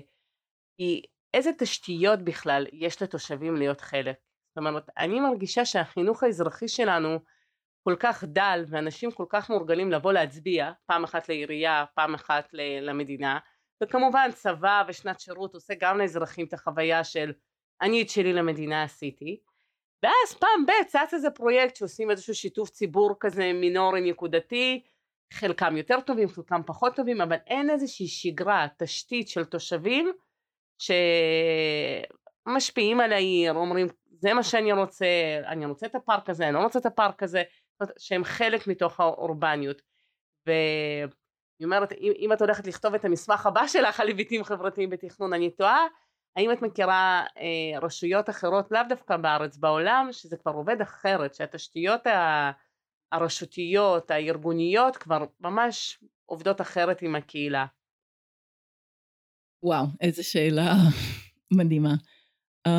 היא 0.79 1.03
איזה 1.35 1.51
תשתיות 1.59 2.23
בכלל 2.25 2.67
יש 2.73 3.03
לתושבים 3.03 3.57
להיות 3.57 3.81
חלק. 3.81 4.17
זאת 4.49 4.59
אומרת 4.59 4.91
אני 4.99 5.21
מרגישה 5.21 5.65
שהחינוך 5.65 6.23
האזרחי 6.23 6.69
שלנו 6.69 7.19
כל 7.85 7.97
כך 8.01 8.25
דל 8.25 8.65
ואנשים 8.69 9.11
כל 9.11 9.27
כך 9.29 9.51
מורגלים 9.51 9.93
לבוא 9.93 10.13
להצביע 10.13 10.73
פעם 10.87 11.05
אחת 11.05 11.29
לעירייה 11.29 11.85
פעם 11.95 12.15
אחת 12.15 12.49
למדינה 12.81 13.39
וכמובן 13.83 14.31
צבא 14.35 14.83
ושנת 14.89 15.21
שירות 15.21 15.55
עושה 15.55 15.75
גם 15.81 15.99
לאזרחים 15.99 16.47
את 16.47 16.53
החוויה 16.53 17.05
של 17.05 17.33
אני 17.83 18.03
את 18.03 18.09
שלי 18.09 18.33
למדינה 18.33 18.83
עשיתי 18.83 19.41
ואז 20.03 20.35
פעם 20.41 20.67
ב' 20.67 20.85
צץ 20.87 21.15
איזה 21.15 21.31
פרויקט 21.31 21.77
שעושים 21.77 22.11
איזשהו 22.11 22.35
שיתוף 22.35 22.71
ציבור 22.71 23.15
כזה 23.21 23.53
מינורי 23.53 24.01
נקודתי 24.01 24.83
חלקם 25.33 25.77
יותר 25.77 26.01
טובים 26.01 26.29
חלקם 26.29 26.61
פחות 26.67 26.97
טובים 26.97 27.21
אבל 27.21 27.37
אין 27.47 27.71
איזושהי 27.71 28.09
שגרה 28.09 28.67
תשתית 28.79 29.29
של 29.29 29.45
תושבים 29.45 30.13
שמשפיעים 32.47 33.01
על 33.01 33.13
העיר 33.13 33.53
אומרים 33.53 33.87
זה 34.21 34.35
מה 34.35 34.43
שאני 34.43 34.73
רוצה 34.73 35.07
אני 35.47 35.67
רוצה 35.67 35.87
את 35.87 35.95
הפארק 35.95 36.31
הזה 36.31 36.45
אני 36.47 36.55
לא 36.55 36.59
רוצה 36.59 36.79
את 36.79 36.87
הפארק 36.87 37.23
הזה 37.23 37.43
שהם 37.99 38.25
חלק 38.25 38.67
מתוך 38.67 39.01
האורבניות. 39.01 39.83
ואני 40.47 41.65
אומרת 41.65 41.93
אם, 41.93 42.13
אם 42.19 42.33
את 42.33 42.41
הולכת 42.41 42.67
לכתוב 42.67 42.95
את 42.95 43.05
המסמך 43.05 43.47
הבא 43.47 43.67
שלך 43.67 44.01
על 44.01 44.09
היבטים 44.09 44.45
חברתיים 44.45 44.91
בתכנון 44.91 45.33
אני 45.33 45.51
טועה 45.51 45.87
האם 46.37 46.53
את 46.53 46.63
מכירה 46.63 47.25
אה, 47.39 47.79
רשויות 47.81 48.31
אחרות 48.31 48.71
לאו 48.71 48.81
דווקא 48.89 49.17
בארץ 49.17 49.57
בעולם 49.57 50.09
שזה 50.13 50.37
כבר 50.37 50.53
עובד 50.53 50.81
אחרת 50.81 51.35
שהתשתיות 51.35 52.07
ה- 52.07 52.51
הרשותיות 53.13 54.11
הארגוניות 54.11 54.97
כבר 54.97 55.25
ממש 55.41 56.05
עובדות 56.27 56.61
אחרת 56.61 57.03
עם 57.03 57.15
הקהילה 57.15 57.67
וואו, 59.63 59.87
איזו 60.01 60.29
שאלה 60.31 60.75
מדהימה. 61.59 61.95
Um, 62.69 62.71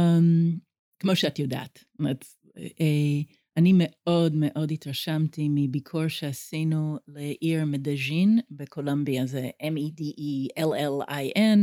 כמו 1.00 1.16
שאת 1.16 1.40
יודעת, 1.40 1.84
אומרת, 2.00 2.26
אה, 2.58 3.22
אני 3.58 3.74
מאוד 3.76 4.36
מאוד 4.36 4.72
התרשמתי 4.72 5.48
מביקור 5.50 6.08
שעשינו 6.08 6.98
לעיר 7.08 7.66
מדז'ין 7.66 8.40
בקולומביה, 8.52 9.26
זה 9.26 9.50
E 9.64 9.66
M-E-D-E-L-L-I-N, 9.66 11.60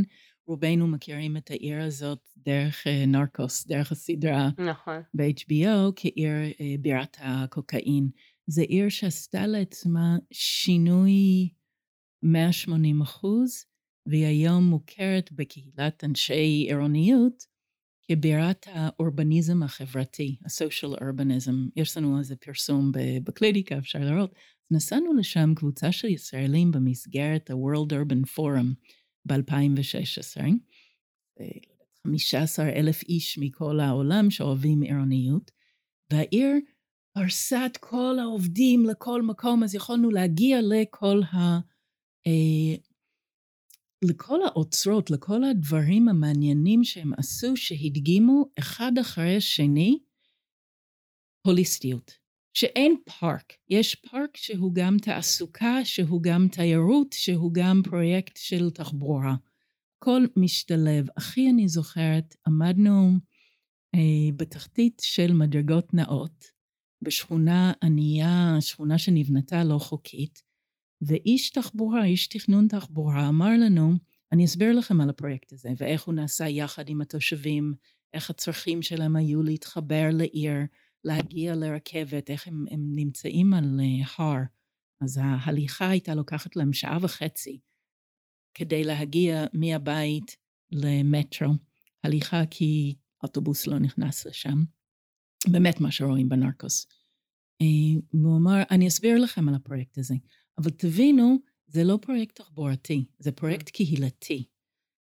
רובנו 0.46 0.86
מכירים 0.86 1.36
את 1.36 1.50
העיר 1.50 1.82
הזאת 1.82 2.18
דרך 2.36 2.86
אה, 2.86 3.06
נרקוס, 3.06 3.66
דרך 3.66 3.92
הסדרה 3.92 4.48
נכון 4.58 5.02
ב-HBO 5.14 5.92
כעיר 5.96 6.32
אה, 6.60 6.74
בירת 6.80 7.16
הקוקאין. 7.20 8.08
זו 8.46 8.62
עיר 8.62 8.88
שעשתה 8.88 9.46
לעצמה 9.46 10.16
שינוי 10.32 11.48
180 12.22 13.00
אחוז, 13.00 13.64
והיא 14.08 14.26
היום 14.26 14.64
מוכרת 14.64 15.32
בקהילת 15.32 16.04
אנשי 16.04 16.66
עירוניות 16.68 17.46
כבירת 18.02 18.66
האורבניזם 18.70 19.62
החברתי, 19.62 20.36
ה-social 20.44 21.00
urbanism. 21.00 21.70
יש 21.76 21.96
לנו 21.96 22.18
איזה 22.18 22.36
פרסום 22.36 22.92
בקליניקה, 23.24 23.78
אפשר 23.78 23.98
לראות. 23.98 24.34
נסענו 24.70 25.14
לשם 25.14 25.52
קבוצה 25.56 25.92
של 25.92 26.08
ישראלים 26.08 26.70
במסגרת 26.70 27.50
ה-World 27.50 27.92
Urban 27.92 28.36
Forum 28.36 28.74
ב-2016. 29.26 30.40
15 32.06 32.68
אלף 32.68 33.02
איש 33.02 33.38
מכל 33.38 33.80
העולם 33.80 34.30
שאוהבים 34.30 34.82
עירוניות, 34.82 35.50
והעיר 36.12 36.50
פרסה 37.14 37.66
את 37.66 37.76
כל 37.76 38.16
העובדים 38.20 38.86
לכל 38.86 39.22
מקום, 39.22 39.62
אז 39.64 39.74
יכולנו 39.74 40.10
להגיע 40.10 40.58
לכל 40.62 41.20
ה... 41.22 41.58
לכל 44.04 44.42
האוצרות, 44.42 45.10
לכל 45.10 45.44
הדברים 45.44 46.08
המעניינים 46.08 46.84
שהם 46.84 47.12
עשו, 47.16 47.56
שהדגימו 47.56 48.44
אחד 48.58 48.92
אחרי 49.00 49.36
השני 49.36 49.98
הוליסטיות. 51.46 52.12
שאין 52.54 52.96
פארק, 53.04 53.52
יש 53.68 53.94
פארק 53.94 54.36
שהוא 54.36 54.74
גם 54.74 54.96
תעסוקה, 55.02 55.84
שהוא 55.84 56.22
גם 56.22 56.48
תיירות, 56.52 57.12
שהוא 57.12 57.54
גם 57.54 57.82
פרויקט 57.84 58.36
של 58.36 58.70
תחבורה. 58.70 59.34
הכל 59.98 60.26
משתלב. 60.36 61.06
אחי, 61.18 61.50
אני 61.50 61.68
זוכרת, 61.68 62.36
עמדנו 62.46 63.12
אה, 63.94 64.32
בתחתית 64.36 65.02
של 65.04 65.32
מדרגות 65.32 65.94
נאות, 65.94 66.44
בשכונה 67.02 67.72
ענייה, 67.82 68.56
שכונה 68.60 68.98
שנבנתה 68.98 69.64
לא 69.64 69.78
חוקית, 69.78 70.42
ואיש 71.02 71.50
תחבורה, 71.50 72.04
איש 72.04 72.26
תכנון 72.26 72.68
תחבורה, 72.68 73.28
אמר 73.28 73.50
לנו, 73.60 73.92
אני 74.32 74.44
אסביר 74.44 74.72
לכם 74.72 75.00
על 75.00 75.10
הפרויקט 75.10 75.52
הזה, 75.52 75.68
ואיך 75.76 76.02
הוא 76.02 76.14
נעשה 76.14 76.48
יחד 76.48 76.88
עם 76.88 77.00
התושבים, 77.00 77.74
איך 78.14 78.30
הצרכים 78.30 78.82
שלהם 78.82 79.16
היו 79.16 79.42
להתחבר 79.42 80.08
לעיר, 80.12 80.56
להגיע 81.04 81.54
לרכבת, 81.54 82.30
איך 82.30 82.48
הם, 82.48 82.64
הם 82.70 82.94
נמצאים 82.94 83.54
על 83.54 83.80
uh, 83.80 84.10
הר. 84.16 84.42
אז 85.00 85.20
ההליכה 85.22 85.88
הייתה 85.88 86.14
לוקחת 86.14 86.56
להם 86.56 86.72
שעה 86.72 86.98
וחצי 87.02 87.60
כדי 88.54 88.84
להגיע 88.84 89.44
מהבית 89.52 90.36
למטרו. 90.72 91.52
הליכה 92.04 92.42
כי 92.50 92.94
אוטובוס 93.22 93.66
לא 93.66 93.78
נכנס 93.78 94.26
לשם. 94.26 94.64
באמת 95.50 95.80
מה 95.80 95.90
שרואים 95.90 96.28
בנרקוס. 96.28 96.86
Uh, 97.62 98.00
והוא 98.14 98.36
אמר, 98.36 98.62
אני 98.70 98.88
אסביר 98.88 99.18
לכם 99.18 99.48
על 99.48 99.54
הפרויקט 99.54 99.98
הזה. 99.98 100.14
אבל 100.58 100.70
תבינו, 100.70 101.36
זה 101.66 101.84
לא 101.84 101.98
פרויקט 102.02 102.36
תחבורתי, 102.36 103.04
זה 103.18 103.32
פרויקט 103.32 103.68
קהילתי. 103.68 104.44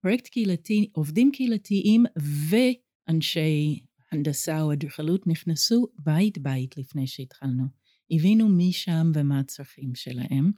פרויקט 0.02 0.28
קהילתי, 0.28 0.90
עובדים 0.92 1.32
קהילתיים 1.32 2.06
ואנשי 2.50 3.80
הנדסה 4.12 4.62
או 4.62 4.74
אדריכלות 4.74 5.28
נכנסו 5.28 5.88
בית-בית 6.00 6.78
לפני 6.78 7.08
שהתחלנו. 7.08 7.64
הבינו 8.12 8.50
מי 8.50 8.72
שם 8.72 9.12
ומה 9.16 9.40
הצרכים 9.40 9.96
שלהם. 9.96 10.52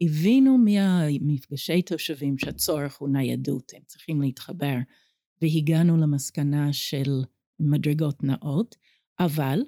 הבינו 0.00 0.58
מהמפגשי 0.58 1.82
תושבים 1.82 2.38
שהצורך 2.38 2.96
הוא 2.96 3.08
ניידות, 3.08 3.72
הם 3.76 3.82
צריכים 3.86 4.22
להתחבר, 4.22 4.76
והגענו 5.42 5.96
למסקנה 5.96 6.72
של 6.72 7.22
מדרגות 7.60 8.22
נאות, 8.22 8.76
אבל 9.20 9.60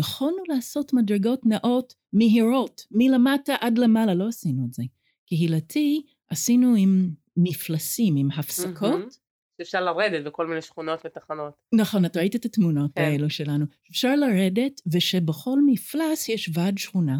יכולנו 0.00 0.42
לעשות 0.48 0.92
מדרגות 0.92 1.40
נאות 1.46 1.94
מהירות, 2.12 2.86
מלמטה 2.90 3.54
עד 3.60 3.78
למעלה, 3.78 4.14
לא 4.14 4.28
עשינו 4.28 4.66
את 4.68 4.74
זה. 4.74 4.82
קהילתי 5.26 6.02
עשינו 6.30 6.74
עם 6.78 7.10
מפלסים, 7.36 8.16
עם 8.16 8.28
הפסקות. 8.30 9.12
Mm-hmm. 9.12 9.62
אפשר 9.62 9.80
לרדת 9.80 10.24
בכל 10.24 10.46
מיני 10.46 10.62
שכונות 10.62 11.00
ותחנות. 11.04 11.54
נכון, 11.74 12.04
את 12.04 12.16
ראית 12.16 12.36
את 12.36 12.44
התמונות 12.44 12.90
כן. 12.94 13.02
האלו 13.02 13.30
שלנו. 13.30 13.64
אפשר 13.90 14.16
לרדת, 14.16 14.80
ושבכל 14.92 15.58
מפלס 15.66 16.28
יש 16.28 16.50
ועד 16.54 16.78
שכונה 16.78 17.18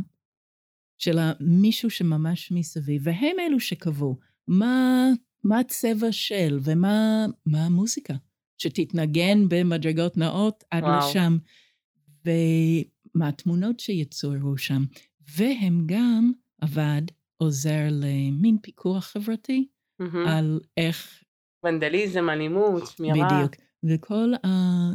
של 0.98 1.18
מישהו 1.40 1.90
שממש 1.90 2.52
מסביב, 2.52 3.02
והם 3.04 3.36
אלו 3.40 3.60
שקבעו 3.60 4.18
מה, 4.48 5.06
מה 5.44 5.58
הצבע 5.58 6.12
של 6.12 6.58
ומה 6.62 7.26
המוזיקה 7.54 8.14
שתתנגן 8.58 9.48
במדרגות 9.48 10.16
נאות 10.16 10.64
עד 10.70 10.82
וואו. 10.82 10.98
לשם, 10.98 11.36
ומה 12.24 13.28
התמונות 13.28 13.80
שיצורו 13.80 14.58
שם. 14.58 14.84
והם 15.36 15.82
גם, 15.86 16.32
הוועד 16.62 17.10
עוזר 17.36 17.88
למין 17.90 18.58
פיקוח 18.62 19.04
חברתי 19.04 19.68
mm-hmm. 20.02 20.28
על 20.28 20.60
איך... 20.76 21.22
ונדליזם, 21.64 22.30
אלימות, 22.30 22.82
שמירה. 22.86 23.28
בדיוק. 23.28 23.54
וכל 23.84 24.32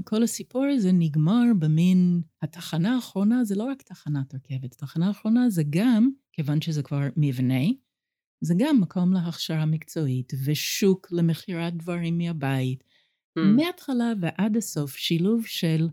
כל 0.04 0.24
הסיפור 0.24 0.66
הזה 0.66 0.92
נגמר 0.94 1.44
במין, 1.60 2.22
התחנה 2.42 2.96
האחרונה 2.96 3.44
זה 3.44 3.56
לא 3.56 3.64
רק 3.64 3.82
תחנת 3.82 4.36
רכבת, 4.36 4.74
התחנה 4.74 5.08
האחרונה 5.08 5.50
זה 5.50 5.64
גם, 5.70 6.10
כיוון 6.34 6.62
שזה 6.62 6.84
כבר 6.84 7.00
מבנה, 7.18 7.64
זה 8.42 8.54
גם 8.58 8.82
מקום 8.82 9.14
להכשרה 9.14 9.66
מקצועית 9.66 10.34
ושוק 10.46 11.08
למכירת 11.12 11.78
דברים 11.78 12.18
מהבית. 12.18 12.84
Mm. 13.40 13.42
מההתחלה 13.42 14.14
ועד 14.22 14.58
הסוף 14.58 14.96
שילוב 14.96 15.46
של 15.46 15.88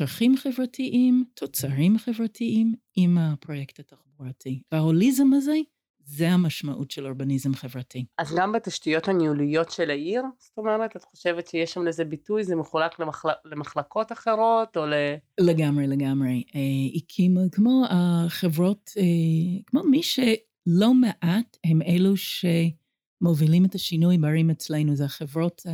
צרכים 0.00 0.36
חברתיים, 0.36 1.24
תוצרים 1.34 1.98
חברתיים 1.98 2.74
עם 2.96 3.18
הפרויקט 3.18 3.80
התחבורתי. 3.80 4.62
וההוליזם 4.72 5.32
הזה 5.32 5.56
זה 6.04 6.30
המשמעות 6.30 6.90
של 6.90 7.06
אורבניזם 7.06 7.54
חברתי. 7.54 8.04
אז 8.18 8.34
גם 8.36 8.52
בתשתיות 8.52 9.08
הניהוליות 9.08 9.70
של 9.70 9.90
העיר, 9.90 10.22
זאת 10.38 10.58
אומרת, 10.58 10.96
את 10.96 11.04
חושבת 11.04 11.46
שיש 11.46 11.72
שם 11.72 11.84
לזה 11.84 12.04
ביטוי, 12.04 12.44
זה 12.44 12.56
מחולק 12.56 12.98
למחל... 12.98 13.28
למחלקות 13.44 14.12
אחרות 14.12 14.76
או 14.76 14.86
ל... 14.86 14.94
לגמרי, 15.40 15.86
לגמרי. 15.86 16.42
אה, 16.54 16.60
הקימו, 16.96 17.40
כמו 17.52 17.84
החברות, 17.90 18.90
אה, 18.96 19.62
כמו 19.66 19.82
מי 19.82 20.02
שלא 20.02 20.94
מעט 20.94 21.56
הם 21.64 21.82
אלו 21.82 22.12
שמובילים 22.16 23.64
את 23.64 23.74
השינוי 23.74 24.18
בערים 24.18 24.50
אצלנו, 24.50 24.96
זה 24.96 25.04
החברות... 25.04 25.62
אה, 25.66 25.72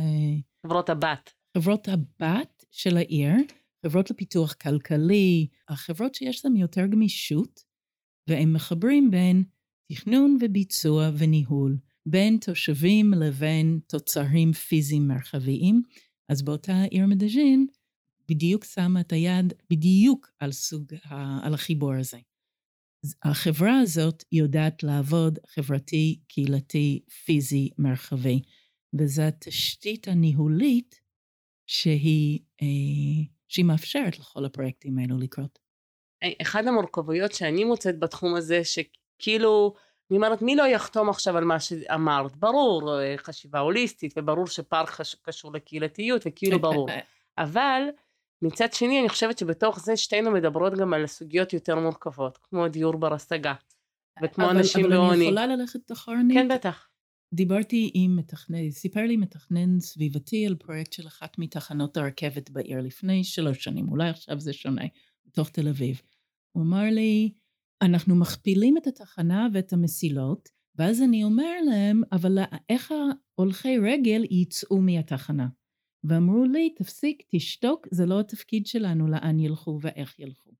חברות 0.65 0.89
הבת. 0.89 1.33
חברות 1.57 1.87
הבת 1.87 2.65
של 2.71 2.97
העיר, 2.97 3.33
חברות 3.85 4.09
לפיתוח 4.09 4.53
כלכלי, 4.53 5.47
החברות 5.67 6.15
שיש 6.15 6.45
להן 6.45 6.55
יותר 6.55 6.85
גמישות, 6.85 7.63
והם 8.27 8.53
מחברים 8.53 9.11
בין 9.11 9.43
תכנון 9.91 10.37
וביצוע 10.41 11.09
וניהול 11.17 11.77
בין 12.05 12.37
תושבים 12.37 13.13
לבין 13.13 13.79
תוצרים 13.87 14.53
פיזיים 14.53 15.07
מרחביים, 15.07 15.81
אז 16.29 16.41
באותה 16.41 16.81
עיר 16.81 17.05
מדז'ין 17.05 17.67
בדיוק 18.29 18.65
שמה 18.65 18.99
את 18.99 19.11
היד 19.11 19.53
בדיוק 19.69 20.31
על 20.39 20.51
סוג, 20.51 20.93
על 21.43 21.53
החיבור 21.53 21.93
הזה. 21.93 22.17
החברה 23.23 23.79
הזאת 23.79 24.23
יודעת 24.31 24.83
לעבוד 24.83 25.39
חברתי, 25.47 26.19
קהילתי, 26.27 26.99
פיזי, 27.25 27.69
מרחבי, 27.77 28.41
וזו 28.99 29.21
התשתית 29.21 30.07
הניהולית 30.07 31.01
שהיא, 31.67 32.39
אה, 32.61 33.36
שהיא 33.47 33.65
מאפשרת 33.65 34.19
לכל 34.19 34.45
הפרויקטים 34.45 34.97
האלו 34.99 35.17
לקרות. 35.17 35.59
אחד 36.41 36.67
המורכבויות 36.67 37.31
שאני 37.33 37.63
מוצאת 37.63 37.99
בתחום 37.99 38.35
הזה, 38.35 38.61
כאילו, 39.19 39.73
אני 40.11 40.17
אומרת, 40.17 40.41
מי 40.41 40.55
לא 40.55 40.63
יחתום 40.63 41.09
עכשיו 41.09 41.37
על 41.37 41.43
מה 41.43 41.59
שאמרת? 41.59 42.35
ברור, 42.35 42.99
אה, 42.99 43.15
חשיבה 43.17 43.59
הוליסטית, 43.59 44.13
וברור 44.17 44.47
שפארק 44.47 44.89
קשור 45.21 45.53
לקהילתיות, 45.53 46.21
וכאילו 46.25 46.59
ברור. 46.69 46.89
אבל 47.37 47.81
מצד 48.41 48.73
שני, 48.73 48.99
אני 48.99 49.09
חושבת 49.09 49.37
שבתוך 49.37 49.79
זה 49.79 49.97
שתינו 49.97 50.31
מדברות 50.31 50.73
גם 50.73 50.93
על 50.93 51.07
סוגיות 51.07 51.53
יותר 51.53 51.75
מורכבות, 51.75 52.37
כמו 52.37 52.67
דיור 52.67 52.97
בר 52.97 53.13
השגה, 53.13 53.53
וכמו 54.23 54.45
אבל, 54.45 54.57
אנשים 54.57 54.89
בעוני. 54.89 55.05
אבל 55.05 55.13
אני 55.13 55.23
יכולה 55.23 55.47
ללכת 55.47 55.91
אחורנית? 55.91 56.37
כן, 56.37 56.47
בטח. 56.47 56.87
דיברתי 57.33 57.91
עם 57.93 58.15
מתכנן, 58.15 58.71
סיפר 58.71 59.01
לי 59.01 59.17
מתכנן 59.17 59.79
סביבתי 59.79 60.47
על 60.47 60.55
פרויקט 60.55 60.93
של 60.93 61.07
אחת 61.07 61.39
מתחנות 61.39 61.97
הרכבת 61.97 62.49
בעיר 62.49 62.81
לפני 62.81 63.23
שלוש 63.23 63.63
שנים, 63.63 63.89
אולי 63.89 64.09
עכשיו 64.09 64.39
זה 64.39 64.53
שונה, 64.53 64.85
בתוך 65.25 65.49
תל 65.49 65.67
אביב. 65.67 66.01
הוא 66.51 66.63
אמר 66.63 66.83
לי, 66.91 67.31
אנחנו 67.81 68.15
מכפילים 68.15 68.77
את 68.77 68.87
התחנה 68.87 69.47
ואת 69.53 69.73
המסילות, 69.73 70.49
ואז 70.75 71.01
אני 71.01 71.23
אומר 71.23 71.61
להם, 71.69 72.01
אבל 72.11 72.37
איך 72.69 72.91
ההולכי 73.37 73.77
רגל 73.77 74.23
יצאו 74.31 74.81
מהתחנה? 74.81 75.47
ואמרו 76.03 76.45
לי, 76.45 76.69
תפסיק, 76.77 77.23
תשתוק, 77.31 77.87
זה 77.91 78.05
לא 78.05 78.19
התפקיד 78.19 78.67
שלנו 78.67 79.07
לאן 79.07 79.39
ילכו 79.39 79.79
ואיך 79.81 80.19
ילכו. 80.19 80.51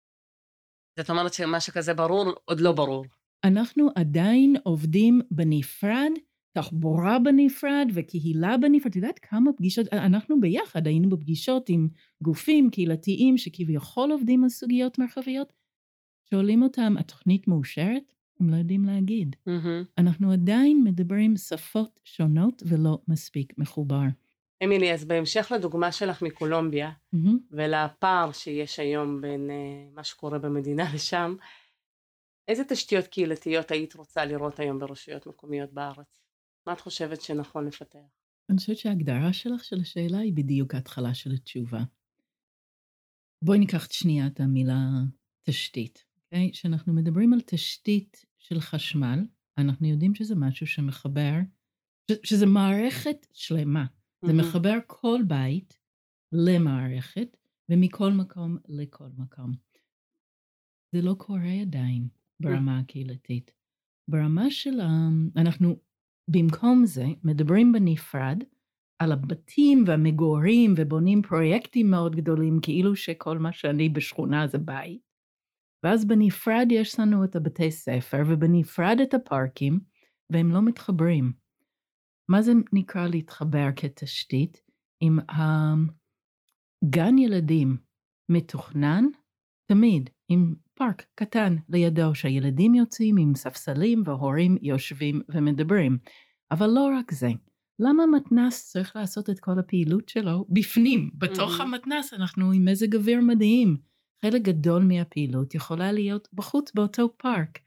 זאת 0.99 1.09
אומרת 1.09 1.33
שמה 1.33 1.59
שכזה 1.59 1.93
ברור, 1.93 2.33
עוד 2.45 2.59
לא 2.59 2.71
ברור. 2.71 3.05
אנחנו 3.43 3.89
עדיין 3.95 4.55
עובדים 4.63 5.21
בנפרד, 5.31 6.11
תחבורה 6.57 7.19
בנפרד 7.19 7.87
וקהילה 7.93 8.57
בנפרד. 8.57 8.91
את 8.91 8.95
יודעת 8.95 9.19
כמה 9.19 9.53
פגישות, 9.57 9.93
אנחנו 9.93 10.41
ביחד 10.41 10.87
היינו 10.87 11.09
בפגישות 11.09 11.69
עם 11.69 11.87
גופים 12.23 12.69
קהילתיים 12.69 13.37
שכביכול 13.37 14.11
עובדים 14.11 14.43
על 14.43 14.49
סוגיות 14.49 14.99
מרחביות, 14.99 15.53
שואלים 16.29 16.63
אותם, 16.63 16.95
התוכנית 16.99 17.47
מאושרת? 17.47 18.13
הם 18.39 18.49
לא 18.49 18.55
יודעים 18.55 18.85
להגיד. 18.85 19.35
Mm-hmm. 19.35 19.85
אנחנו 19.97 20.31
עדיין 20.31 20.83
מדברים 20.83 21.37
שפות 21.37 21.99
שונות 22.03 22.63
ולא 22.65 22.97
מספיק 23.07 23.53
מחובר. 23.57 24.03
אמילי, 24.63 24.93
אז 24.93 25.05
בהמשך 25.05 25.51
לדוגמה 25.55 25.91
שלך 25.91 26.21
מקולומביה, 26.21 26.91
mm-hmm. 27.15 27.17
ולפער 27.51 28.31
שיש 28.31 28.79
היום 28.79 29.21
בין 29.21 29.49
uh, 29.49 29.95
מה 29.95 30.03
שקורה 30.03 30.39
במדינה 30.39 30.83
לשם, 30.95 31.35
איזה 32.47 32.63
תשתיות 32.63 33.07
קהילתיות 33.07 33.71
היית 33.71 33.95
רוצה 33.95 34.25
לראות 34.25 34.59
היום 34.59 34.79
ברשויות 34.79 35.27
מקומיות 35.27 35.73
בארץ? 35.73 36.26
מה 36.67 36.73
את 36.73 36.81
חושבת 36.81 37.21
שנכון 37.21 37.67
לפתח? 37.67 37.99
אני 38.49 38.57
חושבת 38.57 38.77
שההגדרה 38.77 39.33
שלך 39.33 39.63
של 39.63 39.79
השאלה 39.81 40.17
היא 40.17 40.33
בדיוק 40.33 40.73
ההתחלה 40.73 41.13
של 41.13 41.31
התשובה. 41.31 41.83
בואי 43.43 43.59
ניקח 43.59 43.87
שנייה 43.91 44.27
את 44.27 44.39
המילה 44.39 44.79
תשתית. 45.43 45.97
okay? 45.97 46.23
אוקיי? 46.23 46.51
כשאנחנו 46.51 46.93
מדברים 46.93 47.33
על 47.33 47.41
תשתית 47.41 48.25
של 48.37 48.59
חשמל, 48.59 49.19
אנחנו 49.57 49.87
יודעים 49.87 50.15
שזה 50.15 50.35
משהו 50.35 50.67
שמחבר, 50.67 51.33
שזה 52.23 52.45
מערכת 52.45 53.27
שלמה. 53.33 53.85
Mm-hmm. 53.85 54.27
זה 54.27 54.33
מחבר 54.33 54.77
כל 54.87 55.19
בית 55.27 55.79
למערכת, 56.31 57.37
ומכל 57.69 58.11
מקום 58.11 58.57
לכל 58.67 59.09
מקום. 59.17 59.51
זה 60.95 61.01
לא 61.01 61.15
קורה 61.17 61.61
עדיין 61.61 62.07
ברמה 62.39 62.79
הקהילתית. 62.79 63.53
ברמה 64.07 64.51
של 64.51 64.79
ה... 64.79 64.87
אנחנו 65.35 65.86
במקום 66.27 66.85
זה 66.85 67.05
מדברים 67.23 67.71
בנפרד 67.71 68.43
על 68.99 69.11
הבתים 69.11 69.83
והמגורים 69.87 70.73
ובונים 70.77 71.21
פרויקטים 71.21 71.91
מאוד 71.91 72.15
גדולים, 72.15 72.59
כאילו 72.61 72.95
שכל 72.95 73.37
מה 73.37 73.51
שאני 73.51 73.89
בשכונה 73.89 74.47
זה 74.47 74.57
בית. 74.57 75.01
ואז 75.83 76.05
בנפרד 76.05 76.67
יש 76.71 76.99
לנו 76.99 77.23
את 77.23 77.35
הבתי 77.35 77.71
ספר, 77.71 78.23
ובנפרד 78.27 78.97
את 79.03 79.13
הפארקים, 79.13 79.79
והם 80.29 80.51
לא 80.51 80.61
מתחברים. 80.61 81.33
מה 82.29 82.41
זה 82.41 82.51
נקרא 82.73 83.07
להתחבר 83.07 83.67
כתשתית? 83.75 84.61
אם 85.01 85.17
הגן 86.83 87.17
ילדים 87.17 87.77
מתוכנן, 88.29 89.05
תמיד 89.65 90.09
עם 90.29 90.53
פארק 90.73 91.05
קטן 91.15 91.55
לידו, 91.69 92.15
שהילדים 92.15 92.75
יוצאים 92.75 93.17
עם 93.17 93.35
ספסלים 93.35 94.03
וההורים 94.05 94.57
יושבים 94.61 95.21
ומדברים. 95.29 95.97
אבל 96.51 96.67
לא 96.67 96.89
רק 96.97 97.11
זה. 97.11 97.29
למה 97.79 98.05
מתנ"ס 98.05 98.71
צריך 98.71 98.95
לעשות 98.95 99.29
את 99.29 99.39
כל 99.39 99.59
הפעילות 99.59 100.09
שלו 100.09 100.45
בפנים? 100.49 101.09
בתוך 101.13 101.59
mm-hmm. 101.59 101.63
המתנ"ס 101.63 102.13
אנחנו 102.13 102.51
עם 102.51 102.65
מזג 102.65 102.95
אוויר 102.95 103.21
מדהים. 103.21 103.77
חלק 104.25 104.41
גדול 104.41 104.83
מהפעילות 104.83 105.55
יכולה 105.55 105.91
להיות 105.91 106.27
בחוץ 106.33 106.71
באותו 106.73 107.09
פארק, 107.17 107.59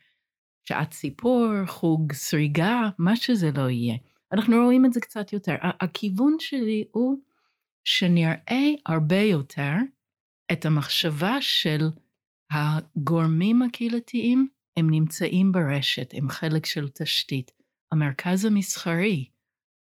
שעת 0.65 0.93
סיפור, 0.93 1.47
חוג 1.67 2.13
סריגה, 2.13 2.89
מה 2.99 3.17
שזה 3.17 3.51
לא 3.57 3.71
יהיה. 3.71 3.97
אנחנו 4.33 4.57
רואים 4.65 4.85
את 4.85 4.93
זה 4.93 5.01
קצת 5.01 5.33
יותר. 5.33 5.55
הכיוון 5.63 6.37
שלי 6.39 6.85
הוא 6.93 7.19
שנראה 7.85 8.69
הרבה 8.87 9.21
יותר 9.21 9.73
את 10.53 10.67
המחשבה 10.67 11.37
של 11.41 11.89
הגורמים 12.51 13.63
הקהילתיים, 13.63 14.49
הם 14.77 14.91
נמצאים 14.91 15.53
ברשת, 15.53 16.15
הם 16.15 16.29
חלק 16.29 16.67
של 16.67 16.89
תשתית. 16.89 17.51
המרכז 17.93 18.45
המסחרי, 18.45 19.29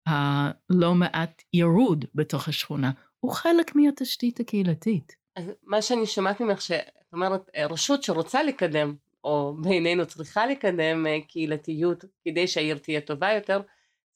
הלא 0.06 0.94
מעט 0.94 1.42
ירוד 1.52 2.04
בתוך 2.14 2.48
השכונה, 2.48 2.90
הוא 3.20 3.32
חלק 3.32 3.74
מהתשתית 3.74 4.40
הקהילתית. 4.40 5.16
אז 5.36 5.52
מה 5.62 5.82
שאני 5.82 6.06
שומעת 6.06 6.40
ממך, 6.40 6.60
שאת 6.60 7.12
אומרת, 7.12 7.50
רשות 7.70 8.02
שרוצה 8.02 8.42
לקדם, 8.42 8.94
או 9.24 9.56
בינינו 9.62 10.06
צריכה 10.06 10.46
לקדם 10.46 11.06
אה, 11.06 11.18
קהילתיות 11.28 12.04
כדי 12.24 12.48
שהעיר 12.48 12.78
תהיה 12.78 13.00
טובה 13.00 13.32
יותר, 13.32 13.60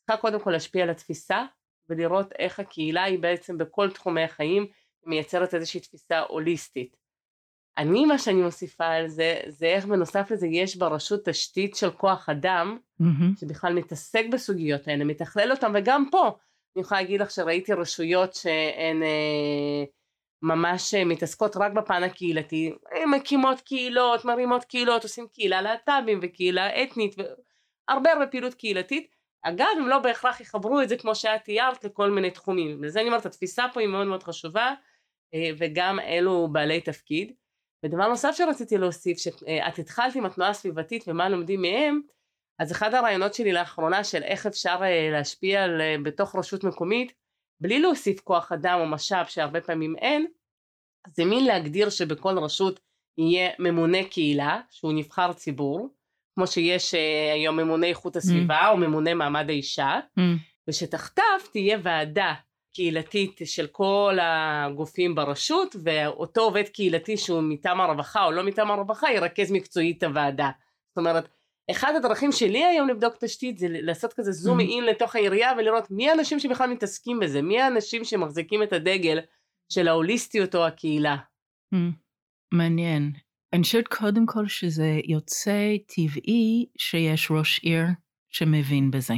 צריכה 0.00 0.20
קודם 0.20 0.40
כל 0.40 0.50
להשפיע 0.50 0.82
על 0.82 0.90
התפיסה 0.90 1.44
ולראות 1.88 2.32
איך 2.38 2.60
הקהילה 2.60 3.04
היא 3.04 3.18
בעצם 3.18 3.58
בכל 3.58 3.90
תחומי 3.90 4.22
החיים 4.22 4.66
מייצרת 5.06 5.54
איזושהי 5.54 5.80
תפיסה 5.80 6.20
הוליסטית. 6.20 6.96
אני 7.78 8.04
מה 8.04 8.18
שאני 8.18 8.42
מוסיפה 8.42 8.86
על 8.86 9.08
זה, 9.08 9.40
זה 9.48 9.66
איך 9.66 9.84
בנוסף 9.84 10.30
לזה 10.30 10.46
יש 10.46 10.76
ברשות 10.76 11.28
תשתית 11.28 11.76
של 11.76 11.90
כוח 11.90 12.28
אדם, 12.28 12.78
mm-hmm. 13.02 13.40
שבכלל 13.40 13.72
מתעסק 13.74 14.24
בסוגיות 14.32 14.88
האלה, 14.88 15.04
מתכלל 15.04 15.50
אותם, 15.50 15.72
וגם 15.74 16.04
פה, 16.10 16.30
אני 16.76 16.82
יכולה 16.82 17.00
להגיד 17.00 17.20
לך 17.20 17.30
שראיתי 17.30 17.72
רשויות 17.72 18.34
שהן 18.34 19.02
אה, 19.02 19.84
ממש 20.42 20.94
מתעסקות 20.94 21.56
רק 21.56 21.72
בפן 21.72 22.02
הקהילתי, 22.02 22.72
מקימות 23.16 23.60
קהילות, 23.60 24.24
מרימות 24.24 24.64
קהילות, 24.64 25.02
עושים 25.02 25.26
קהילה 25.32 25.62
להט"בים 25.62 26.18
וקהילה 26.22 26.82
אתנית, 26.82 27.14
והרבה 27.18 28.12
הרבה 28.12 28.26
פעילות 28.26 28.54
קהילתית, 28.54 29.10
אגב 29.42 29.66
הם 29.76 29.88
לא 29.88 29.98
בהכרח 29.98 30.40
יחברו 30.40 30.80
את 30.80 30.88
זה 30.88 30.96
כמו 30.96 31.14
שאת 31.14 31.44
תיארת 31.44 31.84
לכל 31.84 32.10
מיני 32.10 32.30
תחומים, 32.30 32.84
לזה 32.84 33.00
אני 33.00 33.08
אומרת 33.08 33.26
התפיסה 33.26 33.66
פה 33.72 33.80
היא 33.80 33.88
מאוד 33.88 34.06
מאוד 34.06 34.22
חשובה 34.22 34.74
אה, 35.34 35.50
וגם 35.58 36.00
אלו 36.00 36.48
בעלי 36.52 36.80
תפקיד. 36.80 37.32
ודבר 37.84 38.08
נוסף 38.08 38.34
שרציתי 38.36 38.78
להוסיף, 38.78 39.18
שאת 39.18 39.78
התחלת 39.78 40.14
עם 40.14 40.26
התנועה 40.26 40.50
הסביבתית 40.50 41.04
ומה 41.06 41.28
לומדים 41.28 41.62
מהם, 41.62 42.00
אז 42.58 42.72
אחד 42.72 42.94
הרעיונות 42.94 43.34
שלי 43.34 43.52
לאחרונה 43.52 44.04
של 44.04 44.22
איך 44.22 44.46
אפשר 44.46 44.78
אה, 44.82 45.08
להשפיע 45.12 45.64
על, 45.64 45.80
אה, 45.80 45.96
בתוך 46.02 46.36
רשות 46.36 46.64
מקומית, 46.64 47.12
בלי 47.60 47.80
להוסיף 47.80 48.20
כוח 48.20 48.52
אדם 48.52 48.78
או 48.80 48.86
משאב 48.86 49.26
שהרבה 49.26 49.60
פעמים 49.60 49.96
אין, 49.96 50.26
זה 51.08 51.24
מין 51.24 51.44
להגדיר 51.44 51.90
שבכל 51.90 52.38
רשות 52.38 52.80
יהיה 53.18 53.50
ממונה 53.58 53.98
קהילה, 54.10 54.60
שהוא 54.70 54.92
נבחר 54.92 55.32
ציבור, 55.32 55.94
כמו 56.34 56.46
שיש 56.46 56.94
אה, 56.94 57.32
היום 57.32 57.56
ממונה 57.56 57.86
איכות 57.86 58.16
הסביבה 58.16 58.60
mm. 58.60 58.70
או 58.70 58.76
ממונה 58.76 59.14
מעמד 59.14 59.44
האישה, 59.48 60.00
mm. 60.18 60.22
ושתחתיו 60.68 61.40
תהיה 61.52 61.78
ועדה 61.82 62.34
קהילתית 62.78 63.40
של 63.44 63.66
כל 63.66 64.18
הגופים 64.22 65.14
ברשות, 65.14 65.76
ואותו 65.84 66.40
עובד 66.40 66.68
קהילתי 66.68 67.16
שהוא 67.16 67.42
מטעם 67.42 67.80
הרווחה 67.80 68.24
או 68.24 68.32
לא 68.32 68.42
מטעם 68.42 68.70
הרווחה 68.70 69.12
ירכז 69.12 69.52
מקצועית 69.52 70.02
הוועדה. 70.02 70.50
זאת 70.88 70.98
אומרת, 70.98 71.28
אחד 71.70 71.92
הדרכים 71.96 72.32
שלי 72.32 72.64
היום 72.64 72.88
לבדוק 72.88 73.14
תשתית 73.20 73.58
זה 73.58 73.66
לעשות 73.70 74.12
כזה 74.12 74.32
זום 74.32 74.60
אין 74.60 74.84
mm. 74.84 74.86
לתוך 74.86 75.16
העירייה 75.16 75.52
ולראות 75.58 75.90
מי 75.90 76.10
האנשים 76.10 76.38
שבכלל 76.38 76.70
מתעסקים 76.70 77.20
בזה, 77.20 77.42
מי 77.42 77.60
האנשים 77.60 78.04
שמחזיקים 78.04 78.62
את 78.62 78.72
הדגל 78.72 79.18
של 79.72 79.88
ההוליסטיות 79.88 80.54
או 80.54 80.66
הקהילה. 80.66 81.16
Mm. 81.74 81.78
מעניין. 82.54 83.12
אני 83.52 83.62
חושבת 83.62 83.88
קודם 83.88 84.26
כל 84.26 84.48
שזה 84.48 85.00
יוצא 85.04 85.76
טבעי 85.86 86.66
שיש 86.78 87.30
ראש 87.30 87.58
עיר 87.58 87.84
שמבין 88.30 88.90
בזה. 88.90 89.14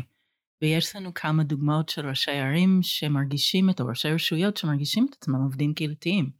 ויש 0.62 0.96
לנו 0.96 1.14
כמה 1.14 1.42
דוגמאות 1.42 1.88
של 1.88 2.08
ראשי 2.08 2.30
ערים 2.30 2.78
שמרגישים 2.82 3.70
את, 3.70 3.80
או 3.80 3.86
ראשי 3.86 4.08
רשויות 4.08 4.56
שמרגישים 4.56 5.06
את 5.10 5.14
עצמם 5.14 5.42
עובדים 5.42 5.74
קהילתיים. 5.74 6.30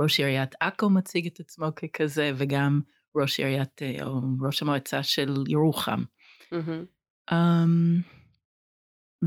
ראש 0.00 0.20
עיריית 0.20 0.54
עכו 0.60 0.90
מציג 0.90 1.26
את 1.26 1.40
עצמו 1.40 1.66
ככזה, 1.76 2.30
וגם 2.36 2.80
ראש 3.16 3.40
עיריית, 3.40 3.82
אה, 3.82 4.06
או 4.06 4.20
ראש 4.46 4.62
המועצה 4.62 5.02
של 5.02 5.44
ירוחם. 5.48 6.02
Mm-hmm. 6.42 7.30
Um, 7.30 8.02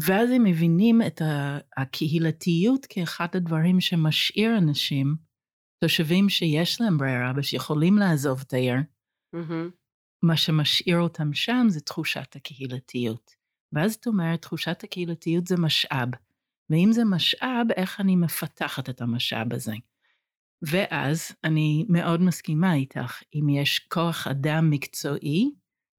ואז 0.01 0.29
הם 0.31 0.43
מבינים 0.43 1.01
את 1.01 1.21
הקהילתיות 1.77 2.85
כאחד 2.89 3.27
הדברים 3.33 3.81
שמשאיר 3.81 4.57
אנשים 4.57 5.15
תושבים 5.83 6.29
שיש 6.29 6.81
להם 6.81 6.97
ברירה 6.97 7.31
ושיכולים 7.35 7.97
לעזוב 7.97 8.43
את 8.47 8.53
העיר, 8.53 8.75
mm-hmm. 9.35 9.71
מה 10.23 10.37
שמשאיר 10.37 10.97
אותם 10.97 11.33
שם 11.33 11.65
זה 11.69 11.81
תחושת 11.81 12.35
הקהילתיות. 12.35 13.36
ואז 13.73 13.95
את 13.95 14.07
אומרת, 14.07 14.41
תחושת 14.41 14.83
הקהילתיות 14.83 15.47
זה 15.47 15.55
משאב, 15.57 16.09
ואם 16.69 16.89
זה 16.91 17.05
משאב, 17.05 17.67
איך 17.75 18.01
אני 18.01 18.15
מפתחת 18.15 18.89
את 18.89 19.01
המשאב 19.01 19.53
הזה? 19.53 19.73
ואז 20.61 21.31
אני 21.43 21.85
מאוד 21.89 22.21
מסכימה 22.21 22.73
איתך, 22.73 23.21
אם 23.35 23.49
יש 23.49 23.79
כוח 23.79 24.27
אדם 24.27 24.69
מקצועי, 24.69 25.51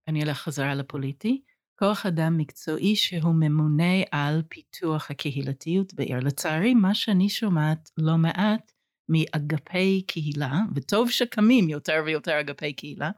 אני 0.08 0.22
אלך 0.22 0.38
חזרה 0.38 0.74
לפוליטי, 0.74 1.42
כוח 1.78 2.06
אדם 2.06 2.36
מקצועי 2.36 2.96
שהוא 2.96 3.34
ממונה 3.34 4.02
על 4.10 4.42
פיתוח 4.48 5.10
הקהילתיות 5.10 5.94
בעיר. 5.94 6.18
לצערי, 6.18 6.74
מה 6.74 6.94
שאני 6.94 7.28
שומעת 7.28 7.90
לא 7.98 8.16
מעט 8.16 8.72
מאגפי 9.08 10.02
קהילה, 10.06 10.60
וטוב 10.74 11.10
שקמים 11.10 11.68
יותר 11.68 12.02
ויותר 12.06 12.40
אגפי 12.40 12.72
קהילה, 12.72 13.10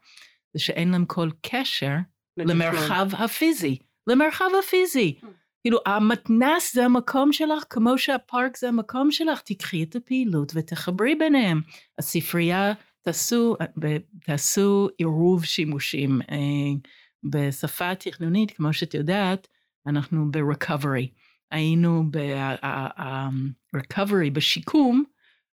זה 0.54 0.60
שאין 0.60 0.90
להם 0.90 1.04
כל 1.06 1.30
קשר 1.42 1.94
למרחב 2.36 3.08
הפיזי, 3.18 3.78
למרחב 4.06 4.48
הפיזי. 4.58 5.18
Hmm. 5.20 5.26
כאילו 5.62 5.78
המתנס 5.86 6.74
זה 6.74 6.84
המקום 6.84 7.32
שלך 7.32 7.64
כמו 7.70 7.98
שהפארק 7.98 8.56
זה 8.56 8.68
המקום 8.68 9.10
שלך, 9.10 9.40
תקחי 9.40 9.82
את 9.82 9.96
הפעילות 9.96 10.52
ותחברי 10.54 11.14
ביניהם. 11.14 11.60
הספרייה, 11.98 12.72
תעשו, 13.02 13.56
תעשו 14.24 14.88
עירוב 14.98 15.44
שימושים. 15.44 16.20
אה, 16.30 16.36
בשפה 17.24 17.90
התכנונית, 17.90 18.50
כמו 18.50 18.72
שאת 18.72 18.94
יודעת, 18.94 19.48
אנחנו 19.86 20.30
ב-recovery. 20.30 21.06
היינו 21.50 22.04
ב-recovery, 22.10 24.30
בשיקום, 24.32 25.04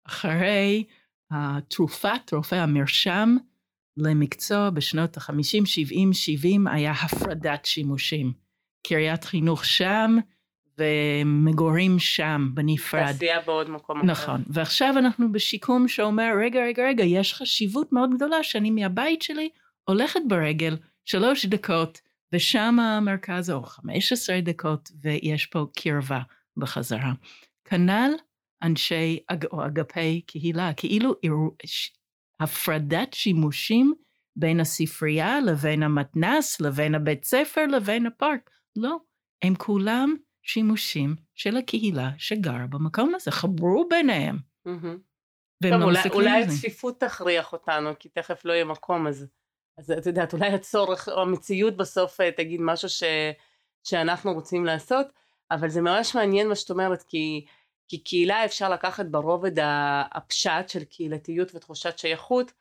אחרי 0.08 0.84
התרופת, 1.32 2.34
רופא 2.34 2.56
המרשם 2.56 3.38
למקצוע 3.97 4.69
בשנות 4.69 5.17
ה-50, 5.17 5.65
70, 5.65 6.13
70 6.13 6.67
היה 6.67 6.91
הפרדת 6.91 7.65
שימושים. 7.65 8.34
קריית 8.88 9.23
חינוך 9.23 9.65
שם 9.65 10.17
ומגורים 10.77 11.99
שם 11.99 12.49
בנפרד. 12.54 13.12
תעשייה 13.12 13.41
בעוד 13.41 13.69
מקום 13.69 13.97
אחר. 13.97 14.08
נכון, 14.12 14.43
ועכשיו 14.47 14.93
אנחנו 14.97 15.32
בשיקום 15.32 15.88
שאומר 15.88 16.32
רגע 16.41 16.60
רגע 16.63 16.84
רגע 16.84 17.04
יש 17.04 17.34
חשיבות 17.34 17.93
מאוד 17.93 18.10
גדולה 18.15 18.43
שאני 18.43 18.71
מהבית 18.71 19.21
שלי 19.21 19.49
הולכת 19.84 20.19
ברגל 20.27 20.77
שלוש 21.06 21.45
דקות 21.45 22.01
ושם 22.34 22.80
המרכז 22.80 23.51
או 23.51 23.63
15 23.63 24.41
דקות 24.41 24.89
ויש 25.01 25.45
פה 25.45 25.65
קרבה 25.77 26.21
בחזרה. 26.58 27.12
כנ"ל 27.65 28.12
אנשי 28.63 29.19
או 29.51 29.65
אגפי 29.65 30.21
קהילה, 30.21 30.73
כאילו 30.73 31.15
הפרדת 32.41 33.13
שימושים 33.13 33.93
בין 34.36 34.60
הספרייה 34.60 35.39
לבין 35.39 35.84
המתנ"ס, 35.84 36.62
לבין 36.62 36.95
הבית 36.95 37.23
ספר, 37.23 37.65
לבין 37.65 38.06
הפארק. 38.06 38.49
לא, 38.75 38.97
הם 39.41 39.56
כולם 39.56 40.15
שימושים 40.43 41.15
של 41.36 41.58
הקהילה 41.58 42.10
שגרה 42.17 42.65
במקום 42.69 43.15
הזה, 43.15 43.32
חברו 43.32 43.88
ביניהם. 43.89 44.38
Mm-hmm. 44.67 44.97
טוב, 45.63 45.71
לא 45.71 45.86
אולי, 45.86 45.99
אולי 46.13 46.43
הצפיפות 46.43 46.99
תכריח 46.99 47.54
אותנו, 47.54 47.89
כי 47.99 48.10
תכף 48.10 48.45
לא 48.45 48.54
יהיה 48.54 48.65
מקום, 48.65 49.08
אז, 49.08 49.27
אז 49.77 49.91
את 49.91 50.06
יודעת, 50.06 50.34
אולי 50.34 50.47
הצורך 50.47 51.10
או 51.10 51.21
המציאות 51.21 51.77
בסוף 51.77 52.21
אה, 52.21 52.32
תגיד 52.32 52.62
משהו 52.63 52.89
ש, 52.89 53.04
שאנחנו 53.84 54.34
רוצים 54.34 54.65
לעשות, 54.65 55.08
אבל 55.51 55.69
זה 55.69 55.82
ממש 55.82 56.15
מעניין 56.15 56.47
מה 56.47 56.56
שאת 56.56 56.69
אומרת, 56.69 57.04
כי 57.04 57.45
כי 57.91 57.97
קהילה 57.97 58.45
אפשר 58.45 58.69
לקחת 58.69 59.06
ברובד 59.06 59.51
הפשט 60.12 60.69
של 60.69 60.84
קהילתיות 60.84 61.56
ותחושת 61.56 61.97
שייכות, 61.97 62.51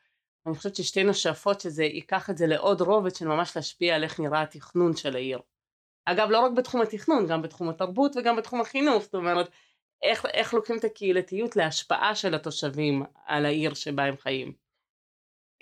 אני 0.46 0.54
חושבת 0.54 0.76
ששתינו 0.76 1.14
שואפות 1.14 1.60
שזה 1.60 1.84
ייקח 1.84 2.30
את 2.30 2.38
זה 2.38 2.46
לעוד 2.46 2.80
רובד 2.80 3.14
של 3.14 3.28
ממש 3.28 3.56
להשפיע 3.56 3.94
על 3.94 4.04
איך 4.04 4.20
נראה 4.20 4.42
התכנון 4.42 4.96
של 4.96 5.16
העיר. 5.16 5.38
אגב 6.04 6.28
לא 6.30 6.40
רק 6.40 6.52
בתחום 6.56 6.80
התכנון, 6.80 7.26
גם 7.26 7.42
בתחום 7.42 7.68
התרבות 7.68 8.16
וגם 8.16 8.36
בתחום 8.36 8.60
החינוך, 8.60 9.02
זאת 9.02 9.14
אומרת 9.14 9.50
איך, 10.02 10.26
איך 10.34 10.54
לוקחים 10.54 10.76
את 10.78 10.84
הקהילתיות 10.84 11.56
להשפעה 11.56 12.14
של 12.14 12.34
התושבים 12.34 13.02
על 13.26 13.46
העיר 13.46 13.74
שבה 13.74 14.04
הם 14.04 14.16
חיים. 14.16 14.52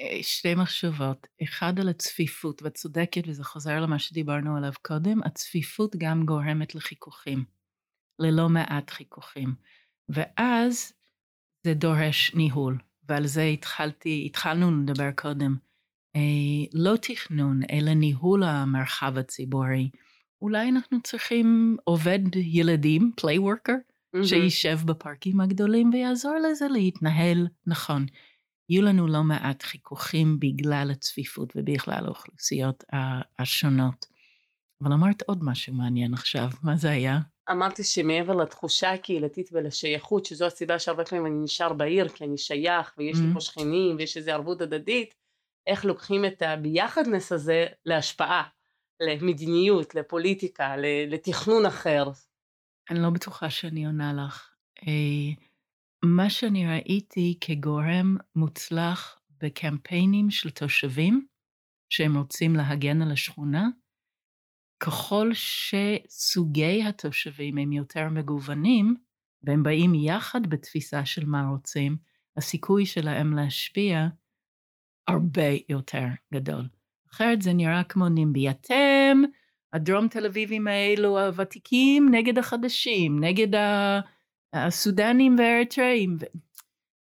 אה, 0.00 0.22
שתי 0.22 0.54
מחשבות, 0.54 1.26
אחד 1.42 1.80
על 1.80 1.88
הצפיפות, 1.88 2.62
ואת 2.62 2.74
צודקת 2.74 3.22
וזה 3.26 3.44
חוזר 3.44 3.80
למה 3.80 3.98
שדיברנו 3.98 4.56
עליו 4.56 4.72
קודם, 4.82 5.22
הצפיפות 5.24 5.96
גם 5.96 6.26
גורמת 6.26 6.74
לחיכוכים. 6.74 7.57
ללא 8.18 8.48
מעט 8.48 8.90
חיכוכים. 8.90 9.54
ואז 10.08 10.92
זה 11.64 11.74
דורש 11.74 12.34
ניהול, 12.34 12.78
ועל 13.08 13.26
זה 13.26 13.42
התחלתי, 13.42 14.22
התחלנו 14.26 14.82
לדבר 14.82 15.10
קודם. 15.16 15.56
אה, 16.16 16.20
לא 16.74 16.96
תכנון, 16.96 17.60
אלא 17.72 17.94
ניהול 17.94 18.42
המרחב 18.42 19.18
הציבורי. 19.18 19.90
אולי 20.42 20.68
אנחנו 20.68 21.02
צריכים 21.02 21.76
עובד 21.84 22.36
ילדים, 22.36 23.12
play 23.20 23.38
worker, 23.40 23.78
mm-hmm. 24.16 24.26
שישב 24.26 24.78
בפארקים 24.84 25.40
הגדולים 25.40 25.90
ויעזור 25.92 26.36
לזה 26.50 26.68
להתנהל 26.68 27.48
נכון. 27.66 28.06
יהיו 28.68 28.82
לנו 28.82 29.06
לא 29.06 29.22
מעט 29.22 29.62
חיכוכים 29.62 30.40
בגלל 30.40 30.90
הצפיפות 30.90 31.52
ובכלל 31.56 32.04
האוכלוסיות 32.04 32.84
השונות. 33.38 34.06
אבל 34.82 34.92
אמרת 34.92 35.22
עוד 35.22 35.44
משהו 35.44 35.74
מעניין 35.74 36.14
עכשיו, 36.14 36.50
מה 36.62 36.76
זה 36.76 36.90
היה? 36.90 37.18
אמרתי 37.50 37.84
שמעבר 37.84 38.36
לתחושה 38.36 38.92
הקהילתית 38.92 39.50
ולשייכות, 39.52 40.24
שזו 40.24 40.46
הסיבה 40.46 40.78
שהרבה 40.78 41.04
פעמים 41.04 41.26
אני 41.26 41.44
נשאר 41.44 41.72
בעיר, 41.72 42.08
כי 42.08 42.24
אני 42.24 42.38
שייך 42.38 42.94
ויש 42.98 43.16
mm-hmm. 43.16 43.20
לי 43.20 43.34
פה 43.34 43.40
שכנים 43.40 43.96
ויש 43.96 44.16
איזו 44.16 44.30
ערבות 44.30 44.60
הדדית, 44.60 45.14
איך 45.66 45.84
לוקחים 45.84 46.24
את 46.24 46.42
הביחדנס 46.42 47.32
הזה 47.32 47.66
להשפעה, 47.86 48.42
למדיניות, 49.00 49.94
לפוליטיקה, 49.94 50.74
לתכנון 51.08 51.66
אחר. 51.66 52.10
אני 52.90 53.02
לא 53.02 53.10
בטוחה 53.10 53.50
שאני 53.50 53.86
עונה 53.86 54.12
לך. 54.12 54.50
אה, 54.82 55.44
מה 56.04 56.30
שאני 56.30 56.66
ראיתי 56.66 57.38
כגורם 57.40 58.16
מוצלח 58.36 59.20
בקמפיינים 59.42 60.30
של 60.30 60.50
תושבים 60.50 61.26
שהם 61.90 62.16
רוצים 62.16 62.56
להגן 62.56 63.02
על 63.02 63.12
השכונה, 63.12 63.68
ככל 64.80 65.30
שסוגי 65.32 66.82
התושבים 66.82 67.58
הם 67.58 67.72
יותר 67.72 68.08
מגוונים, 68.08 68.96
והם 69.42 69.62
באים 69.62 69.94
יחד 69.94 70.46
בתפיסה 70.46 71.04
של 71.04 71.24
מה 71.26 71.48
רוצים, 71.50 71.96
הסיכוי 72.36 72.86
שלהם 72.86 73.36
להשפיע 73.36 74.06
הרבה 75.08 75.48
יותר 75.68 76.04
גדול. 76.34 76.68
אחרת 77.12 77.42
זה 77.42 77.52
נראה 77.52 77.84
כמו 77.84 78.08
נימבי. 78.08 78.50
אתם, 78.50 79.22
הדרום 79.72 80.08
תל 80.08 80.26
אביבים 80.26 80.66
האלו 80.66 81.20
הוותיקים, 81.20 82.08
נגד 82.10 82.38
החדשים, 82.38 83.24
נגד 83.24 83.60
הסודנים 84.52 85.36
והאריתראים, 85.38 86.18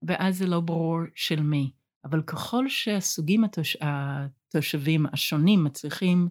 ואז 0.07 0.38
זה 0.38 0.47
לא 0.47 0.59
ברור 0.59 0.99
של 1.15 1.41
מי. 1.41 1.71
אבל 2.05 2.21
ככל 2.21 2.69
שהסוגים 2.69 3.43
התוש... 3.43 3.77
התושבים 3.81 5.05
השונים 5.13 5.63
מצליחים 5.63 6.29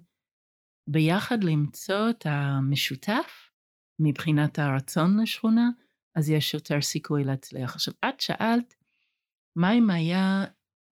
ביחד 0.87 1.45
למצוא 1.45 2.11
את 2.11 2.27
המשותף 2.29 3.51
מבחינת 3.99 4.59
הרצון 4.59 5.21
לשכונה, 5.23 5.71
אז 6.17 6.31
יש 6.31 6.55
יותר 6.55 6.81
סיכוי 6.81 7.25
להצליח. 7.25 7.75
עכשיו, 7.75 7.95
את 8.09 8.21
שאלת, 8.21 8.75
מה 9.57 9.73
אם 9.73 9.91
היה 9.91 10.45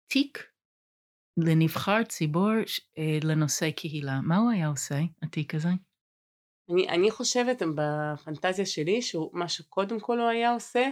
תיק 0.08 0.44
לנבחר 1.38 2.04
ציבור 2.04 2.52
אה, 2.98 3.20
לנושא 3.24 3.72
קהילה? 3.72 4.22
מה 4.22 4.38
הוא 4.38 4.52
היה 4.52 4.68
עושה, 4.68 4.96
התיק 5.22 5.56
הזה? 5.56 5.70
אני, 6.70 6.90
אני 6.90 7.12
חושבת 7.12 7.62
בפנטזיה 7.76 8.66
שלי 8.66 9.02
שמה 9.02 9.50
שקודם 9.50 10.00
כל 10.00 10.20
הוא 10.20 10.28
היה 10.28 10.54
עושה 10.54 10.90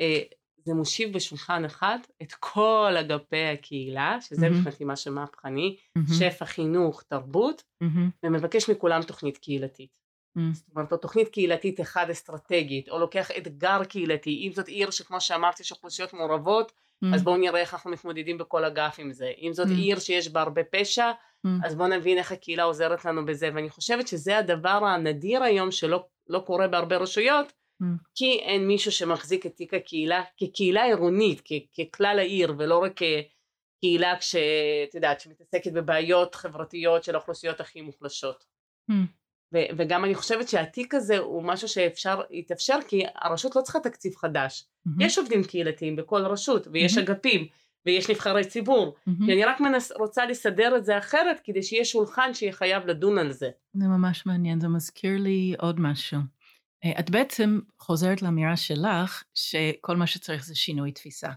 אה, 0.00 0.22
זה 0.68 0.74
מושיב 0.74 1.12
בשולחן 1.12 1.64
אחד 1.64 1.98
את 2.22 2.32
כל 2.32 2.94
אגפי 3.00 3.44
הקהילה, 3.44 4.20
שזה 4.20 4.46
mm-hmm. 4.46 4.50
מבחינתי 4.50 4.84
משהו 4.86 5.14
מהפכני, 5.14 5.76
mm-hmm. 5.98 6.14
שפע, 6.14 6.44
חינוך, 6.44 7.02
תרבות, 7.02 7.62
mm-hmm. 7.84 8.26
ומבקש 8.26 8.70
מכולם 8.70 9.02
תוכנית 9.02 9.38
קהילתית. 9.38 9.90
Mm-hmm. 10.38 10.54
זאת 10.54 10.64
אומרת, 10.76 10.92
או 10.92 10.96
תוכנית 10.96 11.28
קהילתית 11.28 11.80
אחד 11.80 12.10
אסטרטגית, 12.10 12.88
או 12.88 12.98
לוקח 12.98 13.30
אתגר 13.30 13.84
קהילתי, 13.84 14.46
אם 14.46 14.52
זאת 14.52 14.68
עיר 14.68 14.90
שכמו 14.90 15.20
שאמרתי 15.20 15.62
יש 15.62 15.72
אוכלוסיות 15.72 16.12
מעורבות, 16.14 16.72
mm-hmm. 16.72 17.14
אז 17.14 17.22
בואו 17.22 17.36
נראה 17.36 17.60
איך 17.60 17.74
אנחנו 17.74 17.90
מתמודדים 17.90 18.38
בכל 18.38 18.64
אגף 18.64 18.96
עם 18.98 19.12
זה. 19.12 19.32
אם 19.42 19.52
זאת 19.52 19.68
mm-hmm. 19.68 19.80
עיר 19.80 19.98
שיש 19.98 20.28
בה 20.28 20.40
הרבה 20.40 20.64
פשע, 20.64 21.10
mm-hmm. 21.10 21.66
אז 21.66 21.74
בואו 21.74 21.88
נבין 21.88 22.18
איך 22.18 22.32
הקהילה 22.32 22.62
עוזרת 22.62 23.04
לנו 23.04 23.26
בזה, 23.26 23.50
ואני 23.54 23.70
חושבת 23.70 24.08
שזה 24.08 24.38
הדבר 24.38 24.84
הנדיר 24.84 25.42
היום 25.42 25.70
שלא 25.70 26.04
לא 26.28 26.38
קורה 26.38 26.68
בהרבה 26.68 26.96
רשויות. 26.96 27.52
כי 28.14 28.38
אין 28.38 28.66
מישהו 28.66 28.92
שמחזיק 28.92 29.46
את 29.46 29.56
תיק 29.56 29.74
הקהילה 29.74 30.22
כקהילה 30.36 30.84
עירונית, 30.84 31.42
ככלל 31.78 32.18
העיר, 32.18 32.54
ולא 32.58 32.78
רק 32.78 32.92
כקהילה 32.92 34.20
שאת 34.20 34.94
יודעת, 34.94 35.20
שמתעסקת 35.20 35.72
בבעיות 35.72 36.34
חברתיות 36.34 37.04
של 37.04 37.14
האוכלוסיות 37.14 37.60
הכי 37.60 37.80
מוחלשות. 37.80 38.44
Mm. 38.90 38.94
ו- 39.54 39.68
וגם 39.76 40.04
אני 40.04 40.14
חושבת 40.14 40.48
שהתיק 40.48 40.94
הזה 40.94 41.18
הוא 41.18 41.42
משהו 41.42 41.68
שאפשר, 41.68 42.20
יתאפשר 42.30 42.78
כי 42.88 43.02
הרשות 43.14 43.56
לא 43.56 43.60
צריכה 43.60 43.80
תקציב 43.80 44.14
חדש. 44.16 44.62
Mm-hmm. 44.62 45.04
יש 45.04 45.18
עובדים 45.18 45.44
קהילתיים 45.44 45.96
בכל 45.96 46.26
רשות, 46.26 46.68
ויש 46.72 46.98
mm-hmm. 46.98 47.00
אגפים, 47.00 47.46
ויש 47.86 48.10
נבחרי 48.10 48.44
ציבור. 48.44 48.94
Mm-hmm. 48.96 49.26
כי 49.26 49.32
אני 49.32 49.44
רק 49.44 49.60
מנס, 49.60 49.92
רוצה 49.92 50.26
לסדר 50.26 50.76
את 50.76 50.84
זה 50.84 50.98
אחרת, 50.98 51.40
כדי 51.44 51.62
שיהיה 51.62 51.84
שולחן 51.84 52.34
שיהיה 52.34 52.52
חייב 52.52 52.86
לדון 52.86 53.18
על 53.18 53.32
זה. 53.32 53.50
זה 53.72 53.86
ממש 53.86 54.26
מעניין, 54.26 54.60
זה 54.60 54.68
מזכיר 54.68 55.16
לי 55.18 55.54
עוד 55.58 55.80
משהו. 55.80 56.18
אה, 56.84 57.00
את 57.00 57.10
בעצם 57.10 57.58
חוזרת 57.78 58.22
לאמירה 58.22 58.56
שלך 58.56 59.24
שכל 59.34 59.96
מה 59.96 60.06
שצריך 60.06 60.44
זה 60.44 60.54
שינוי 60.54 60.92
תפיסה. 60.92 61.30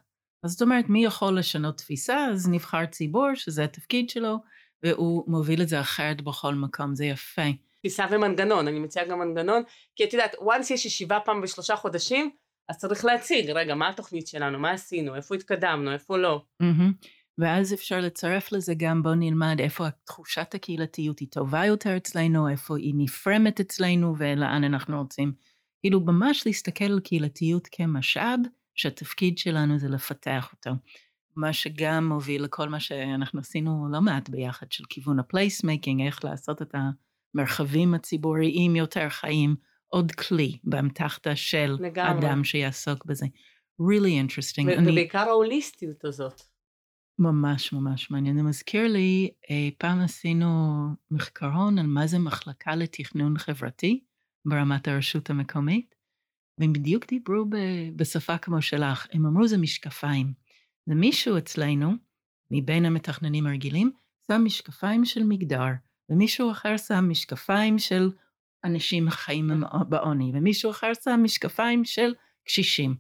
אז 0.44 0.52
זאת 0.52 0.62
אומרת, 0.62 0.90
מי 0.90 1.06
יכול 1.06 1.38
לשנות 1.40 1.78
תפיסה? 1.78 2.26
אז 2.26 2.50
נבחר 2.50 2.86
ציבור, 2.86 3.36
שזה 3.36 3.64
התפקיד 3.64 4.10
שלו, 4.10 4.38
והוא 4.84 5.24
מוביל 5.28 5.62
את 5.62 5.68
זה 5.68 5.80
אחרת 5.80 6.22
בכל 6.22 6.56
מקום, 6.56 6.96
זה 6.96 7.06
יפה. 7.06 7.42
תפיסה 7.80 8.06
ומנגנון, 8.12 8.68
אני 8.68 8.80
מציעה 8.80 9.06
גם 9.06 9.20
מנגנון, 9.20 9.64
כי 9.96 10.04
את 10.04 10.14
יודעת, 10.14 10.36
once 10.36 10.74
יש 10.74 10.86
ישיבה 10.86 11.20
פעם 11.26 11.42
בשלושה 11.42 11.76
חודשים, 11.76 12.32
אז 12.70 12.78
צריך 12.78 13.06
להציג, 13.06 13.50
רגע, 13.50 13.76
מה 13.76 13.90
התוכנית 13.90 14.28
שלנו, 14.28 14.60
מה 14.60 14.72
עשינו, 14.72 15.16
איפה 15.16 15.36
התקדמנו, 15.36 15.94
איפה 15.94 16.18
לא. 16.18 16.42
Mm-hmm. 16.64 17.08
ואז 17.38 17.74
אפשר 17.74 18.00
לצרף 18.00 18.52
לזה 18.52 18.74
גם 18.78 19.04
בוא 19.04 19.16
נלמד 19.16 19.56
איפה 19.60 19.90
תחושת 19.90 20.56
הקהילתיות 20.56 21.20
היא 21.20 21.28
טובה 21.32 21.66
יותר 21.66 21.98
אצלנו, 21.98 22.50
איפה 22.50 22.78
היא 22.78 22.94
נפרמת 22.98 23.60
אצלנו 23.60 24.16
ולאן 24.18 24.64
אנחנו 24.64 24.98
רוצים. 24.98 25.34
כאילו 25.82 26.00
ממש 26.00 26.44
להסתכל 26.46 26.86
על 26.86 27.00
קהילתיות 27.00 27.68
כמשאב, 27.72 28.40
שהתפקיד 28.76 29.38
שלנו 29.38 29.80
זה 29.80 29.90
לפתח 29.90 30.50
אותו. 30.54 30.72
מה 31.36 31.54
שגם 31.54 32.10
מוביל 32.10 32.44
לכל 32.44 32.70
מה 32.70 32.80
שאנחנו 32.80 33.40
עשינו 33.40 33.88
לא 33.92 34.02
מעט 34.02 34.30
ביחד, 34.30 34.72
של 34.72 34.84
כיוון 34.90 35.20
ה 35.20 35.26
placemaking, 35.26 36.02
איך 36.02 36.26
לעשות 36.26 36.62
את 36.62 36.76
המרחבים 37.36 37.94
הציבוריים 37.94 38.76
יותר 38.76 39.10
חיים, 39.10 39.56
עוד 39.88 40.12
כלי 40.12 40.58
באמתחת 40.64 41.36
של 41.36 41.78
לגמרי. 41.80 42.28
אדם 42.28 42.44
שיעסוק 42.44 43.06
בזה. 43.06 43.26
really 43.82 44.28
interesting. 44.28 44.66
ו- 44.66 44.74
אני... 44.78 44.92
ובעיקר 44.92 45.30
ההוליסטיות 45.30 46.06
הזאת. 46.06 46.42
ממש 47.22 47.74
ממש 47.74 48.12
מעניין. 48.12 48.38
זה 48.38 48.44
מזכיר 48.44 48.88
לי, 48.88 49.30
אה, 49.50 49.70
פעם 49.78 50.00
עשינו 50.00 50.48
מחקרון 51.12 51.80
על 51.80 51.88
מה 51.88 52.08
זה 52.08 52.20
מחלקה 52.20 52.76
לתכנון 52.76 53.38
חברתי 53.38 54.04
ברמת 54.46 54.88
הרשות 54.88 55.30
המקומית, 55.30 55.96
והם 56.58 56.74
בדיוק 56.74 57.08
דיברו 57.08 57.46
ב- 57.46 57.90
בשפה 57.96 58.38
כמו 58.38 58.62
שלך, 58.62 59.08
הם 59.12 59.26
אמרו 59.26 59.48
זה 59.48 59.58
משקפיים. 59.58 60.34
זה 60.86 60.96
מישהו 60.96 61.38
אצלנו, 61.38 61.92
מבין 62.52 62.86
המתכננים 62.86 63.48
הרגילים, 63.48 63.92
שם 64.32 64.42
משקפיים 64.46 65.06
של 65.06 65.24
מגדר, 65.24 65.66
ומישהו 66.10 66.52
אחר 66.52 66.78
שם 66.78 67.10
משקפיים 67.10 67.80
של 67.80 68.12
אנשים 68.64 69.10
חיים 69.10 69.50
בעוני, 69.90 70.32
ומישהו 70.34 70.72
אחר 70.72 70.92
שם 71.04 71.20
משקפיים 71.24 71.86
של 71.86 72.14
קשישים. 72.46 72.96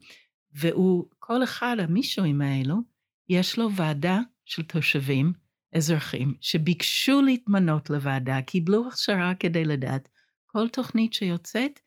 והוא, 0.53 1.05
כל 1.19 1.43
אחד 1.43 1.75
המישואים 1.79 2.41
האלו, 2.41 2.90
יש 3.31 3.57
לו 3.57 3.71
ועדה 3.75 4.19
של 4.45 4.63
תושבים, 4.63 5.33
אזרחים, 5.75 6.33
שביקשו 6.41 7.21
להתמנות 7.21 7.89
לוועדה, 7.89 8.41
קיבלו 8.41 8.87
הכשרה 8.87 9.35
כדי 9.35 9.65
לדעת, 9.65 10.09
כל 10.45 10.69
תוכנית 10.69 11.13
שיוצאת, 11.13 11.79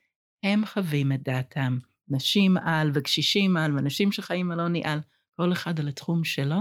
הם 0.42 0.66
חווים 0.66 1.12
את 1.12 1.22
דעתם. 1.22 1.78
נשים 2.09 2.57
על 2.57 2.90
וקשישים 2.94 3.57
על 3.57 3.76
ואנשים 3.76 4.12
שחיים 4.12 4.52
על 4.52 4.61
עוני 4.61 4.83
על, 4.85 4.98
כל 5.37 5.52
אחד 5.52 5.80
על 5.80 5.88
התחום 5.88 6.24
שלו, 6.24 6.59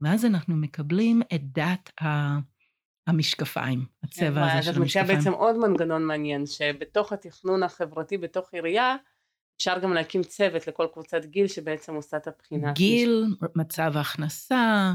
ואז 0.00 0.24
אנחנו 0.24 0.56
מקבלים 0.56 1.22
את 1.34 1.40
דת 1.42 1.90
ה... 2.02 2.38
המשקפיים, 3.06 3.84
הצבע 4.02 4.52
הזה 4.52 4.62
של 4.62 4.80
המשקפיים. 4.80 4.80
את 4.80 4.80
מציעה 4.80 5.04
בעצם 5.04 5.32
עוד 5.32 5.56
מנגנון 5.56 6.04
מעניין, 6.04 6.46
שבתוך 6.46 7.12
התכנון 7.12 7.62
החברתי, 7.62 8.18
בתוך 8.18 8.54
עירייה, 8.54 8.96
אפשר 9.56 9.78
גם 9.78 9.94
להקים 9.94 10.22
צוות 10.22 10.66
לכל 10.66 10.86
קבוצת 10.92 11.24
גיל 11.24 11.46
שבעצם 11.46 11.94
עושה 11.94 12.16
את 12.16 12.26
הבחינה. 12.26 12.72
גיל, 12.72 13.26
מצב 13.54 13.96
הכנסה, 13.96 14.92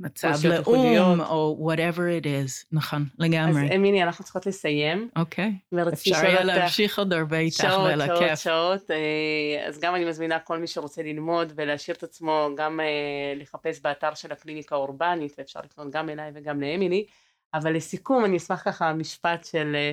מצב 0.00 0.32
לאום, 0.44 1.20
או 1.20 1.70
whatever 1.70 2.22
it 2.22 2.24
is, 2.24 2.66
נכון, 2.72 3.04
לגמרי. 3.18 3.64
אז 3.64 3.70
אמיני, 3.74 4.02
אנחנו 4.02 4.24
צריכות 4.24 4.46
לסיים. 4.46 5.08
אוקיי, 5.16 5.52
אפשר 5.92 6.16
היה 6.16 6.44
להמשיך 6.44 6.98
עוד 6.98 7.12
הרבה 7.12 7.38
איתך 7.38 7.64
ולכיף. 7.84 8.06
שעות, 8.06 8.18
שעות, 8.18 8.38
שעות. 8.38 8.90
אה, 8.90 9.66
אז 9.68 9.80
גם 9.80 9.94
אני 9.94 10.04
מזמינה 10.04 10.38
כל 10.38 10.58
מי 10.58 10.66
שרוצה 10.66 11.02
ללמוד 11.02 11.52
ולהשאיר 11.56 11.96
את 11.96 12.02
עצמו, 12.02 12.48
גם 12.56 12.80
אה, 12.80 13.34
לחפש 13.36 13.80
באתר 13.80 14.14
של 14.14 14.32
הקליניקה 14.32 14.74
האורבנית, 14.74 15.34
ואפשר 15.38 15.60
לפנות 15.64 15.90
גם 15.90 16.08
אליי 16.08 16.30
וגם 16.34 16.60
לאמילי. 16.60 17.06
אבל 17.54 17.76
לסיכום, 17.76 18.24
אני 18.24 18.36
אשמח 18.36 18.62
ככה 18.64 18.92
משפט 18.92 19.44
של 19.44 19.72
אה, 19.74 19.92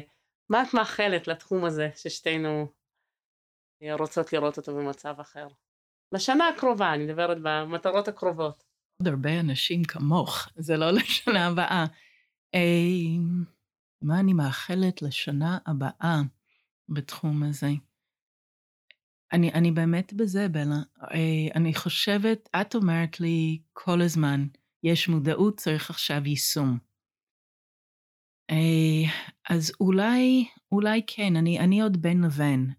מה 0.49 0.63
את 0.63 0.73
מאחלת 0.73 1.27
לתחום 1.27 1.65
הזה 1.65 1.89
ששתינו 1.95 2.67
רוצות 3.99 4.33
לראות 4.33 4.57
אותו 4.57 4.75
במצב 4.75 5.15
אחר. 5.21 5.47
לשנה 6.11 6.49
הקרובה, 6.49 6.93
אני 6.93 7.05
מדברת 7.05 7.37
במטרות 7.43 8.07
הקרובות. 8.07 8.63
עוד 9.01 9.07
הרבה 9.07 9.39
אנשים 9.39 9.83
כמוך, 9.83 10.49
זה 10.55 10.77
לא 10.77 10.91
לשנה 10.97 11.47
הבאה. 11.47 11.85
אה, 12.55 12.59
מה 14.01 14.19
אני 14.19 14.33
מאחלת 14.33 15.01
לשנה 15.01 15.57
הבאה 15.65 16.21
בתחום 16.89 17.43
הזה? 17.43 17.69
אני, 19.33 19.53
אני 19.53 19.71
באמת 19.71 20.13
בזה, 20.13 20.47
בלה. 20.49 20.81
אה, 21.01 21.55
אני 21.55 21.73
חושבת, 21.73 22.49
את 22.61 22.75
אומרת 22.75 23.19
לי 23.19 23.59
כל 23.73 24.01
הזמן, 24.01 24.47
יש 24.83 25.09
מודעות, 25.09 25.57
צריך 25.57 25.89
עכשיו 25.89 26.21
יישום. 26.25 26.77
אה, 28.49 29.11
אז 29.49 29.71
אולי, 29.79 30.47
אולי 30.71 31.01
כן, 31.07 31.35
אני, 31.35 31.59
אני 31.59 31.81
עוד 31.81 31.97
בין 31.97 32.23
לבין. 32.23 32.73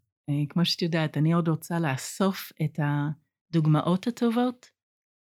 כמו 0.48 0.64
שאת 0.64 0.82
יודעת, 0.82 1.16
אני 1.16 1.32
עוד 1.32 1.48
רוצה 1.48 1.78
לאסוף 1.78 2.52
את 2.64 2.80
הדוגמאות 2.82 4.06
הטובות 4.06 4.70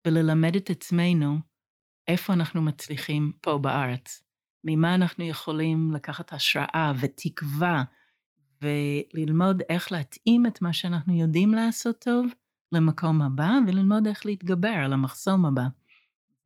וללמד 0.06 0.56
את 0.56 0.70
עצמנו 0.70 1.38
איפה 2.08 2.32
אנחנו 2.32 2.62
מצליחים 2.62 3.32
פה 3.40 3.58
בארץ. 3.58 4.22
ממה 4.64 4.94
אנחנו 4.94 5.24
יכולים 5.24 5.92
לקחת 5.92 6.32
השראה 6.32 6.92
ותקווה 7.00 7.84
וללמוד 8.62 9.62
איך 9.68 9.92
להתאים 9.92 10.46
את 10.46 10.62
מה 10.62 10.72
שאנחנו 10.72 11.14
יודעים 11.20 11.54
לעשות 11.54 11.98
טוב 11.98 12.26
למקום 12.72 13.22
הבא 13.22 13.50
וללמוד 13.66 14.06
איך 14.06 14.26
להתגבר 14.26 14.68
על 14.84 14.92
המחסום 14.92 15.46
הבא. 15.46 15.64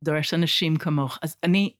דורש 0.03 0.33
אנשים 0.33 0.77
כמוך. 0.77 1.19
אז 1.21 1.37
אני 1.43 1.73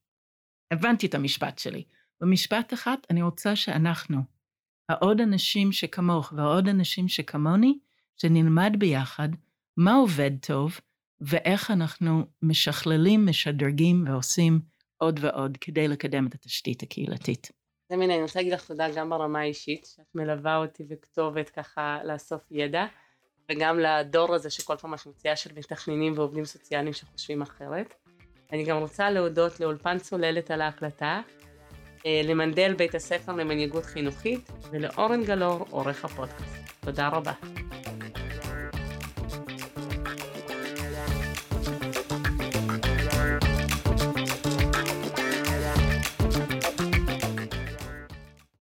הבנתי 0.72 1.08
את 1.08 1.16
המשפט 1.16 1.60
שלי. 1.60 1.84
במשפט 2.22 2.74
אחד 2.74 2.98
אני 3.10 3.22
רוצה 3.22 3.56
שאנחנו, 3.56 4.22
העוד 4.90 5.22
אנשים 5.22 5.72
שכמוך 5.72 6.34
והעוד 6.36 6.68
אנשים 6.68 7.08
שכמוני, 7.08 7.80
שנלמד 8.16 8.76
ביחד 8.80 9.30
מה 9.78 9.96
עובד 9.96 10.32
טוב 10.42 10.80
ואיך 11.22 11.72
אנחנו 11.72 12.24
משכללים, 12.42 13.26
משדרגים 13.26 14.06
ועושים 14.08 14.60
עוד 14.98 15.20
ועוד 15.22 15.58
כדי 15.62 15.88
לקדם 15.88 16.28
את 16.28 16.34
התשתית 16.34 16.84
הקהילתית. 16.84 17.52
זה 17.90 17.98
מיני, 17.98 18.14
אני 18.14 18.22
רוצה 18.22 18.40
להגיד 18.40 18.54
לך 18.54 18.66
תודה 18.66 18.90
גם 18.96 19.10
ברמה 19.10 19.40
האישית, 19.40 19.86
שאת 19.96 20.16
מלווה 20.16 20.58
אותי 20.58 20.84
וכתובת 20.90 21.50
ככה 21.50 22.00
לאסוף 22.04 22.42
ידע, 22.52 22.86
וגם 23.52 23.80
לדור 23.80 24.36
הזה 24.36 24.50
שכל 24.50 24.76
פעם 24.78 24.94
את 24.94 25.06
מציעה 25.06 25.36
של 25.36 25.50
מתכננים 25.58 26.14
ועובדים 26.18 26.46
סוציאליים 26.46 26.94
שחושבים 26.94 27.42
אחרת. 27.42 27.94
אני 28.52 28.64
גם 28.66 28.78
רוצה 28.78 29.12
להודות 29.12 29.60
לאולפן 29.60 30.00
צוללת 30.00 30.52
על 30.52 30.62
ההקלטה, 30.62 31.22
למנדל 32.06 32.74
בית 32.74 32.96
הספר 32.96 33.32
למנהיגות 33.32 33.86
חינוכית 33.86 34.52
ולאורן 34.72 35.24
גלאור 35.24 35.66
עורך 35.70 36.06
הפודקאסט. 36.06 36.56
תודה 36.80 37.08
רבה. 37.08 37.32